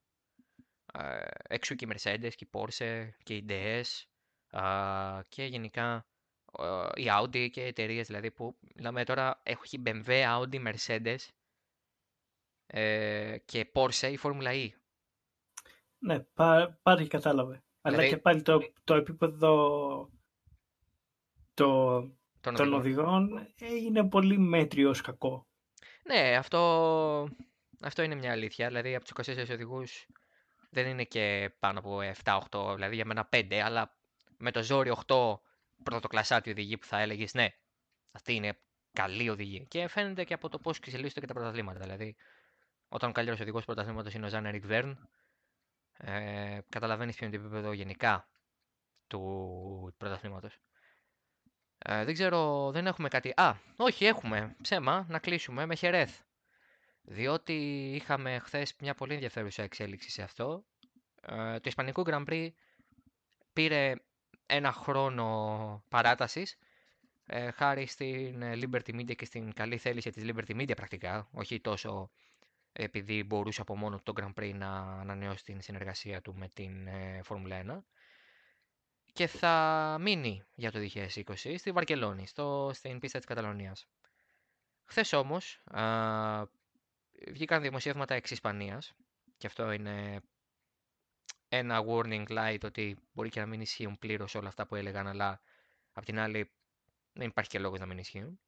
Ε, 0.93 1.25
έξω 1.47 1.75
και 1.75 1.85
η 1.85 1.91
Mercedes 1.93 2.31
και 2.35 2.45
η 2.45 2.49
Porsche 2.51 3.09
και 3.23 3.35
η 3.35 3.45
DS 3.49 3.83
α, 4.59 5.23
και 5.29 5.43
γενικά 5.43 6.05
ε, 6.59 7.01
η 7.01 7.05
Audi 7.19 7.49
και 7.51 7.63
εταιρείες 7.63 8.07
δηλαδή 8.07 8.31
που 8.31 8.57
μιλάμε 8.75 9.03
τώρα 9.03 9.41
έχει 9.43 9.81
BMW, 9.85 10.07
Audi, 10.07 10.73
Mercedes 10.73 11.17
ε, 12.65 13.37
και 13.45 13.71
Porsche 13.73 14.11
η 14.11 14.19
Formula 14.23 14.53
E. 14.53 14.69
Ναι, 15.97 16.19
πά, 16.19 16.79
πάλι 16.81 17.07
κατάλαβε. 17.07 17.63
Αλλά 17.81 17.95
Δηλαδή- 17.95 18.15
και 18.15 18.21
πάλι 18.21 18.41
το, 18.41 18.59
το 18.83 18.95
επίπεδο 18.95 20.09
το, 21.53 22.01
Των 22.41 22.55
των 22.55 22.73
οδηγών. 22.73 23.05
οδηγών 23.05 23.47
ε, 23.59 23.75
είναι 23.75 24.07
πολύ 24.07 24.37
μέτριος 24.37 24.89
ως 24.89 25.01
κακό. 25.01 25.47
Ναι, 26.03 26.35
αυτό, 26.35 27.29
αυτό 27.81 28.01
είναι 28.01 28.15
μια 28.15 28.31
αλήθεια. 28.31 28.67
Δηλαδή 28.67 28.95
από 28.95 29.05
τους 29.05 29.35
24 29.35 29.49
οδηγούς 29.51 30.07
δεν 30.69 30.87
είναι 30.87 31.03
και 31.03 31.53
πάνω 31.59 31.79
από 31.79 31.99
7-8, 32.23 32.73
δηλαδή 32.75 32.95
για 32.95 33.05
μένα 33.05 33.29
5, 33.31 33.53
αλλά 33.53 33.97
με 34.37 34.51
το 34.51 34.63
ζόρι 34.63 34.91
8 35.07 35.33
πρωτοκλασάτη 35.83 36.49
οδηγοί 36.49 36.77
που 36.77 36.85
θα 36.85 36.99
έλεγες 36.99 37.33
ναι, 37.33 37.47
αυτή 38.11 38.33
είναι 38.33 38.57
καλή 38.93 39.29
οδηγή. 39.29 39.65
Και 39.67 39.87
φαίνεται 39.87 40.23
και 40.23 40.33
από 40.33 40.49
το 40.49 40.59
πώς 40.59 40.77
εξελίσσονται 40.77 41.19
και 41.19 41.27
τα 41.27 41.33
πρωταθλήματα. 41.33 41.79
Δηλαδή, 41.79 42.15
όταν 42.87 43.09
ο 43.09 43.13
καλύτερος 43.13 43.41
οδηγός 43.41 43.65
πρωταθλήματος 43.65 44.13
είναι 44.13 44.25
ο 44.25 44.29
Ζαν 44.29 44.45
Ερικ 44.45 44.65
Βέρν, 44.65 45.09
ε, 45.97 46.59
καταλαβαίνεις 46.69 47.15
ποιο 47.15 47.27
είναι 47.27 47.37
το 47.37 47.43
επίπεδο 47.43 47.71
γενικά 47.71 48.29
του 49.07 49.93
πρωταθλήματος. 49.97 50.59
Ε, 51.83 52.03
δεν 52.05 52.13
ξέρω, 52.13 52.71
δεν 52.71 52.87
έχουμε 52.87 53.07
κάτι. 53.07 53.33
Α, 53.35 53.55
όχι, 53.75 54.05
έχουμε 54.05 54.55
ψέμα 54.61 55.05
να 55.09 55.19
κλείσουμε 55.19 55.65
με 55.65 55.75
Χερέθ. 55.75 56.19
διότι 57.01 57.53
είχαμε 57.95 58.39
χθες 58.39 58.75
μια 58.79 58.93
πολύ 58.93 59.13
ενδιαφέρουσα 59.13 59.63
εξέλιξη 59.63 60.09
σε 60.11 60.21
αυτό. 60.21 60.63
Ε, 61.21 61.53
το 61.53 61.63
Ισπανικό 61.65 62.03
Grand 62.05 62.25
Prix 62.27 62.49
πήρε 63.53 63.93
ένα 64.45 64.71
χρόνο 64.71 65.83
παράτασης 65.89 66.57
ε, 67.25 67.51
χάρη 67.51 67.85
στην 67.85 68.41
ε, 68.41 68.53
Liberty 68.55 68.95
Media 68.95 69.15
και 69.15 69.25
στην 69.25 69.53
καλή 69.53 69.77
θέληση 69.77 70.09
της 70.09 70.23
Liberty 70.27 70.61
Media 70.61 70.75
πρακτικά, 70.75 71.27
όχι 71.31 71.59
τόσο 71.59 72.11
επειδή 72.73 73.23
μπορούσε 73.23 73.61
από 73.61 73.75
μόνο 73.75 73.99
το 74.03 74.13
Grand 74.15 74.33
Prix 74.39 74.53
να 74.53 74.69
ανανεώσει 74.77 75.43
την 75.43 75.61
συνεργασία 75.61 76.21
του 76.21 76.35
με 76.35 76.49
την 76.53 76.87
ε, 76.87 77.21
Formula 77.27 77.71
1 77.71 77.81
και 79.13 79.27
θα 79.27 79.97
μείνει 79.99 80.43
για 80.55 80.71
το 80.71 80.79
2020 80.93 81.33
στη 81.57 81.71
Βαρκελόνη, 81.71 82.27
στο, 82.27 82.71
στην 82.73 82.99
πίστα 82.99 83.17
της 83.17 83.27
Καταλωνίας. 83.27 83.87
Χθες 84.83 85.13
όμως 85.13 85.61
α, 85.65 85.81
βγήκαν 87.31 87.61
δημοσιεύματα 87.61 88.13
εξ 88.13 88.31
Ισπανίας 88.31 88.93
και 89.37 89.47
αυτό 89.47 89.71
είναι 89.71 90.21
ένα 91.47 91.83
warning 91.87 92.25
light 92.27 92.63
ότι 92.63 92.97
μπορεί 93.13 93.29
και 93.29 93.39
να 93.39 93.45
μην 93.45 93.61
ισχύουν 93.61 93.99
πλήρως 93.99 94.35
όλα 94.35 94.47
αυτά 94.47 94.65
που 94.65 94.75
έλεγαν, 94.75 95.07
αλλά 95.07 95.41
απ' 95.93 96.05
την 96.05 96.19
άλλη 96.19 96.51
δεν 97.13 97.27
υπάρχει 97.27 97.49
και 97.49 97.59
λόγος 97.59 97.79
να 97.79 97.85
μην 97.85 97.97
ισχύουν. 97.97 98.39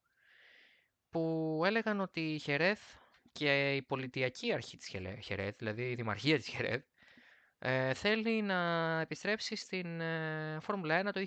Που 1.09 1.61
έλεγαν 1.65 1.99
ότι 1.99 2.33
η 2.33 2.39
Χερέθ 2.39 2.81
και 3.31 3.75
η 3.75 3.81
πολιτιακή 3.81 4.53
αρχή 4.53 4.77
της 4.77 4.87
Χερέθ, 5.21 5.55
δηλαδή 5.57 5.91
η 5.91 5.95
δημαρχία 5.95 6.37
της 6.37 6.47
Χερέθ, 6.47 6.83
ε, 7.65 7.93
θέλει 7.93 8.41
να 8.41 8.99
επιστρέψει 8.99 9.55
στην 9.55 10.01
ε, 10.01 10.57
Φόρμουλα 10.61 11.09
1 11.09 11.13
το 11.13 11.23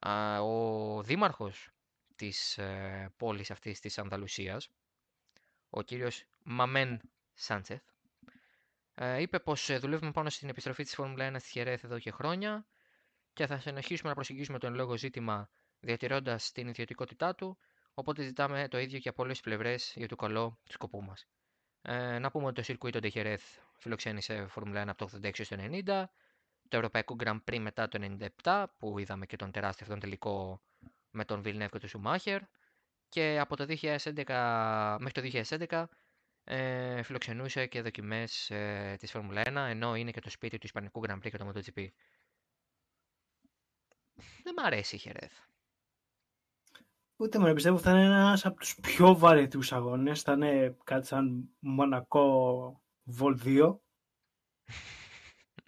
2021. 0.00 0.42
ο 0.42 1.02
δήμαρχος 1.02 1.70
της 2.16 2.58
ε, 2.58 3.12
πόλης 3.16 3.50
αυτής 3.50 3.80
της 3.80 3.98
Ανδαλουσίας, 3.98 4.70
ο 5.70 5.82
κύριος 5.82 6.24
Μαμέν 6.42 7.00
Σάντσεθ, 7.34 7.82
ε, 8.94 9.20
είπε 9.20 9.40
πως 9.40 9.70
ε, 9.70 9.78
δουλεύουμε 9.78 10.10
πάνω 10.10 10.30
στην 10.30 10.48
επιστροφή 10.48 10.82
της 10.82 10.94
Φόρμουλα 10.94 11.30
1 11.32 11.36
στη 11.38 11.50
Χερέθ 11.50 11.84
εδώ 11.84 11.98
και 11.98 12.10
χρόνια 12.10 12.66
και 13.32 13.46
θα 13.46 13.58
συνεχίσουμε 13.58 14.08
να 14.08 14.14
προσεγγίσουμε 14.14 14.58
τον 14.58 14.74
λόγο 14.74 14.96
ζήτημα 14.96 15.50
διατηρώντας 15.80 16.52
την 16.52 16.68
ιδιωτικότητά 16.68 17.34
του, 17.34 17.58
οπότε 17.94 18.22
ζητάμε 18.22 18.68
το 18.68 18.78
ίδιο 18.78 18.98
και 18.98 19.08
από 19.08 19.22
όλες 19.22 19.34
τις 19.34 19.44
πλευρές 19.44 19.92
για 19.96 20.08
το 20.08 20.16
καλό 20.16 20.58
του 20.64 20.72
σκοπού 20.72 21.02
μας. 21.02 21.26
Ε, 21.82 22.18
να 22.18 22.30
πούμε 22.30 22.44
ότι 22.44 22.54
το 22.54 22.62
Σιρκουίτο 22.62 22.98
Ντεχερέθ 22.98 23.58
φιλοξένησε 23.78 24.46
Φόρμουλα 24.46 24.84
1 24.84 24.88
από 24.88 25.06
το 25.06 25.18
86 25.22 25.30
στο 25.44 25.56
90, 25.60 26.04
το 26.68 26.76
Ευρωπαϊκό 26.76 27.16
Grand 27.18 27.38
Prix 27.50 27.58
μετά 27.58 27.88
το 27.88 28.16
97, 28.42 28.64
που 28.78 28.98
είδαμε 28.98 29.26
και 29.26 29.36
τον 29.36 29.50
τεράστιο 29.50 29.86
αυτόν 29.86 30.00
τελικό 30.00 30.62
με 31.10 31.24
τον 31.24 31.42
Βιλνεύκο 31.42 31.72
και 31.72 31.78
τον 31.78 31.88
Σουμάχερ, 31.88 32.40
και 33.08 33.38
από 33.40 33.56
το 33.56 33.66
2011 33.68 34.96
μέχρι 35.00 35.30
το 35.30 35.44
2011 35.68 35.84
ε, 36.44 37.02
φιλοξενούσε 37.02 37.66
και 37.66 37.82
δοκιμές 37.82 38.50
ε, 38.50 38.96
της 38.98 39.10
Φόρμουλα 39.10 39.42
1, 39.44 39.54
ενώ 39.54 39.96
είναι 39.96 40.10
και 40.10 40.20
το 40.20 40.30
σπίτι 40.30 40.58
του 40.58 40.66
Ισπανικού 40.66 41.02
Grand 41.06 41.16
Prix 41.16 41.30
και 41.30 41.38
το 41.38 41.48
MotoGP. 41.48 41.86
Δεν 44.42 44.54
μ' 44.56 44.64
αρέσει 44.64 44.94
η 44.94 44.98
Χερέθ. 44.98 45.32
Ούτε 47.16 47.38
με 47.38 47.54
πιστεύω 47.54 47.78
θα 47.78 47.90
είναι 47.90 48.04
ένας 48.04 48.46
από 48.46 48.56
τους 48.56 48.76
πιο 48.80 49.16
βαρετούς 49.16 49.72
αγώνες. 49.72 50.22
Θα 50.22 50.32
είναι 50.32 50.76
κάτι 50.84 51.06
σαν 51.06 51.48
Μονακό 51.58 52.82
Βολ 53.10 53.38
2. 53.44 53.78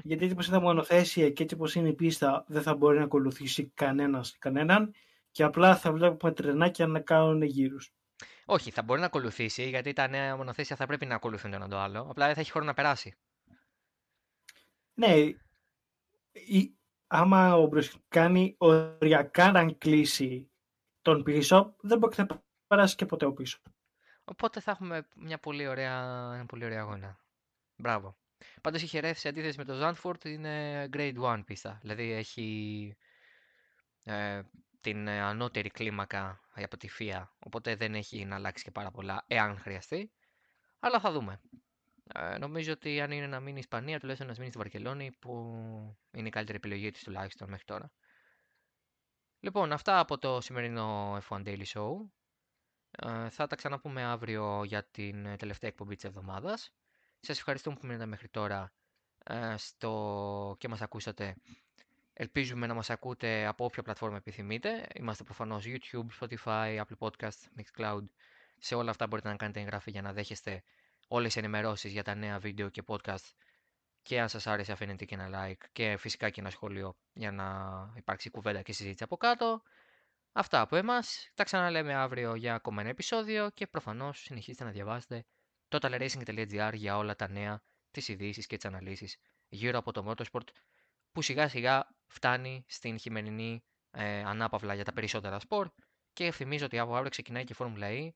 Γιατί 0.02 0.24
έτσι 0.24 0.36
πως 0.36 0.46
είναι 0.46 0.58
μονοθέσια 0.58 1.30
και 1.30 1.42
έτσι 1.42 1.56
πως 1.56 1.74
είναι 1.74 1.88
η 1.88 1.94
πίστα 1.94 2.44
δεν 2.48 2.62
θα 2.62 2.74
μπορεί 2.74 2.98
να 2.98 3.04
ακολουθήσει 3.04 3.70
κανένας 3.74 4.36
κανέναν 4.38 4.94
και 5.30 5.42
απλά 5.42 5.76
θα 5.76 5.92
βλέπουμε 5.92 6.32
τρενάκια 6.32 6.86
να 6.86 7.00
κάνουν 7.00 7.42
γύρους. 7.42 7.92
Όχι, 8.44 8.70
θα 8.70 8.82
μπορεί 8.82 9.00
να 9.00 9.06
ακολουθήσει 9.06 9.68
γιατί 9.68 9.92
τα 9.92 10.08
νέα 10.08 10.36
μονοθέσια 10.36 10.76
θα 10.76 10.86
πρέπει 10.86 11.06
να 11.06 11.14
ακολουθούν 11.14 11.50
το 11.50 11.56
ένα 11.56 11.68
το 11.68 11.78
άλλο. 11.78 12.06
Απλά 12.10 12.26
δεν 12.26 12.34
θα 12.34 12.40
έχει 12.40 12.50
χρόνο 12.50 12.66
να 12.66 12.74
περάσει. 12.74 13.14
Ναι, 14.94 15.14
η, 16.32 16.78
άμα 17.06 17.54
ο 17.56 17.68
κάνει 18.08 18.54
οριακά 18.58 19.50
να 19.50 19.72
κλείσει 19.72 20.50
τον 21.02 21.22
πίσω, 21.22 21.76
δεν 21.80 21.98
μπορεί 21.98 22.14
να 22.16 22.42
περάσει 22.66 22.96
και 22.96 23.06
ποτέ 23.06 23.24
ο 23.24 23.32
πίσω. 23.32 23.58
Οπότε 24.24 24.60
θα 24.60 24.70
έχουμε 24.70 25.08
μια 25.14 25.38
πολύ 25.38 25.66
ωραία, 25.66 25.94
ένα 26.34 26.46
πολύ 26.46 26.64
ωραία 26.64 26.80
αγώνα. 26.80 27.18
Μπράβο. 27.80 28.16
Πάντως 28.60 28.82
η 28.82 28.86
Χερέφ 28.86 29.18
σε 29.18 29.28
αντίθεση 29.28 29.58
με 29.58 29.64
το 29.64 29.74
Ζάντφορτ 29.74 30.24
είναι 30.24 30.84
grade 30.92 31.14
1 31.22 31.42
πίστα. 31.46 31.78
Δηλαδή 31.80 32.12
έχει 32.12 32.96
ε, 34.04 34.40
την 34.80 35.08
ε, 35.08 35.20
ανώτερη 35.20 35.68
κλίμακα 35.68 36.40
από 36.54 36.76
τη 36.76 36.88
ΦΙΑ, 36.88 37.34
οπότε 37.38 37.76
δεν 37.76 37.94
έχει 37.94 38.24
να 38.24 38.34
αλλάξει 38.34 38.64
και 38.64 38.70
πάρα 38.70 38.90
πολλά 38.90 39.24
εάν 39.26 39.58
χρειαστεί. 39.58 40.12
Αλλά 40.80 41.00
θα 41.00 41.12
δούμε. 41.12 41.40
Ε, 42.14 42.38
νομίζω 42.38 42.72
ότι 42.72 43.00
αν 43.00 43.10
είναι 43.10 43.26
να 43.26 43.40
μείνει 43.40 43.56
η 43.56 43.58
Ισπανία, 43.58 43.98
τουλάχιστον 43.98 44.28
να 44.28 44.34
μείνει 44.38 44.48
στη 44.48 44.58
Βαρκελόνη, 44.58 45.10
που 45.18 45.30
είναι 46.10 46.28
η 46.28 46.30
καλύτερη 46.30 46.58
επιλογή 46.58 46.90
της 46.90 47.02
τουλάχιστον 47.02 47.48
μέχρι 47.48 47.64
τώρα. 47.64 47.92
Λοιπόν, 49.40 49.72
αυτά 49.72 49.98
από 49.98 50.18
το 50.18 50.40
σημερινό 50.40 51.18
F1 51.28 51.42
Daily 51.46 51.64
Show. 51.64 51.92
Ε, 52.90 53.28
θα 53.28 53.46
τα 53.46 53.56
ξαναπούμε 53.56 54.02
αύριο 54.02 54.64
για 54.64 54.84
την 54.84 55.36
τελευταία 55.36 55.70
εκπομπή 55.70 55.94
της 55.94 56.04
εβδομάδας. 56.04 56.72
Σας 57.20 57.38
ευχαριστούμε 57.38 57.76
που 57.80 57.86
μείνατε 57.86 58.06
μέχρι 58.06 58.28
τώρα 58.28 58.72
ε, 59.24 59.54
στο... 59.56 60.56
και 60.58 60.68
μας 60.68 60.80
ακούσατε. 60.80 61.36
Ελπίζουμε 62.12 62.66
να 62.66 62.74
μας 62.74 62.90
ακούτε 62.90 63.46
από 63.46 63.64
όποια 63.64 63.82
πλατφόρμα 63.82 64.16
επιθυμείτε. 64.16 64.86
Είμαστε 64.94 65.24
προφανώς 65.24 65.64
YouTube, 65.66 66.06
Spotify, 66.20 66.80
Apple 66.84 66.98
Podcast, 66.98 67.38
Mixcloud. 67.58 68.04
Σε 68.58 68.74
όλα 68.74 68.90
αυτά 68.90 69.06
μπορείτε 69.06 69.28
να 69.28 69.36
κάνετε 69.36 69.60
εγγραφή 69.60 69.90
για 69.90 70.02
να 70.02 70.12
δέχεστε 70.12 70.62
όλες 71.08 71.32
τις 71.32 71.42
ενημερώσεις 71.42 71.92
για 71.92 72.02
τα 72.02 72.14
νέα 72.14 72.38
βίντεο 72.38 72.68
και 72.68 72.82
podcast 72.86 73.32
και 74.02 74.20
αν 74.20 74.28
σας 74.28 74.46
άρεσε 74.46 74.72
αφήνετε 74.72 75.04
και 75.04 75.14
ένα 75.14 75.28
like 75.32 75.64
και 75.72 75.96
φυσικά 75.96 76.30
και 76.30 76.40
ένα 76.40 76.50
σχόλιο 76.50 76.96
για 77.12 77.32
να 77.32 77.46
υπάρξει 77.96 78.30
κουβέντα 78.30 78.62
και 78.62 78.72
συζήτηση 78.72 79.04
από 79.04 79.16
κάτω. 79.16 79.62
Αυτά 80.32 80.60
από 80.60 80.76
εμάς. 80.76 81.30
Τα 81.34 81.44
ξαναλέμε 81.44 81.94
αύριο 81.94 82.34
για 82.34 82.54
ακόμα 82.54 82.80
ένα 82.80 82.90
επεισόδιο 82.90 83.50
και 83.50 83.66
προφανώς 83.66 84.20
συνεχίστε 84.20 84.64
να 84.64 84.70
διαβάζετε 84.70 85.24
totalracing.gr 85.70 86.70
για 86.74 86.96
όλα 86.96 87.16
τα 87.16 87.28
νέα, 87.28 87.62
τις 87.90 88.08
ειδήσεις 88.08 88.46
και 88.46 88.56
τις 88.56 88.64
αναλύσεις 88.64 89.16
γύρω 89.48 89.78
από 89.78 89.92
το 89.92 90.04
motorsport 90.08 90.46
που 91.12 91.22
σιγά 91.22 91.48
σιγά 91.48 91.94
φτάνει 92.06 92.64
στην 92.68 92.98
χειμερινή 92.98 93.62
ε, 93.90 94.22
ανάπαυλα 94.22 94.74
για 94.74 94.84
τα 94.84 94.92
περισσότερα 94.92 95.40
σπορ 95.40 95.70
και 96.12 96.30
θυμίζω 96.30 96.64
ότι 96.64 96.78
από 96.78 96.94
αύριο 96.94 97.10
ξεκινάει 97.10 97.44
και 97.44 97.52
η 97.52 97.56
Φόρμουλα 97.56 97.86
E. 97.90 98.08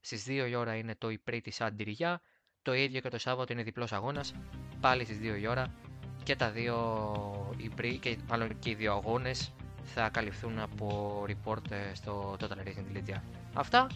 Στις 0.00 0.24
2 0.28 0.46
η 0.48 0.54
ώρα 0.54 0.76
είναι 0.76 0.94
το 0.94 1.10
Ιπρί 1.10 1.40
της 1.40 1.60
Αντιριά, 1.60 2.20
το 2.62 2.74
ίδιο 2.74 3.00
και 3.00 3.08
το 3.08 3.18
Σάββατο 3.18 3.52
είναι 3.52 3.62
διπλός 3.62 3.92
αγώνας, 3.92 4.34
πάλι 4.80 5.04
στις 5.04 5.18
2 5.18 5.38
η 5.40 5.46
ώρα 5.46 5.74
και 6.22 6.36
τα 6.36 6.50
δύο 6.50 7.54
Ιπρί 7.56 7.98
και 7.98 8.18
μάλλον 8.28 8.58
και 8.58 8.70
οι 8.70 8.74
δύο 8.74 8.92
αγώνες 8.92 9.52
θα 9.84 10.08
καλυφθούν 10.08 10.58
από 10.58 11.24
report 11.28 11.70
ε, 11.70 11.94
στο 11.94 12.36
totalracing.gr. 12.40 13.20
Αυτά 13.54 13.86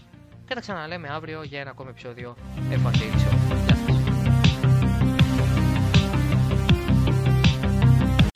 και 0.48 0.54
τα 0.54 0.60
ξαναλέμε 0.60 1.08
αύριο 1.08 1.43
για 1.43 1.60
ένα 1.60 1.69
ακόμη 1.69 1.89
επεισόδιο 1.89 2.36
F1 2.72 2.93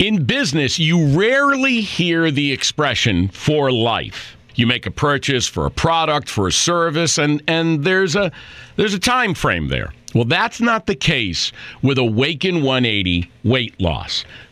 In 0.07 0.25
business, 0.25 0.79
you 0.79 0.95
rarely 1.23 1.79
hear 1.79 2.29
the 2.29 2.51
expression 2.51 3.29
for 3.29 3.71
life. 3.71 4.35
You 4.55 4.67
make 4.67 4.85
a 4.85 4.91
purchase 4.91 5.47
for 5.47 5.65
a 5.65 5.71
product, 5.71 6.29
for 6.29 6.45
a 6.47 6.51
service, 6.51 7.17
and, 7.17 7.41
and 7.47 7.83
there's 7.83 8.15
a 8.15 8.31
there's 8.75 8.93
a 8.93 8.99
time 8.99 9.33
frame 9.33 9.69
there. 9.69 9.93
Well, 10.13 10.25
that's 10.25 10.59
not 10.59 10.85
the 10.85 10.95
case 10.95 11.51
with 11.81 11.97
Awaken 11.97 12.55
180 12.63 13.31
weight 13.43 13.79
loss. 13.79 14.25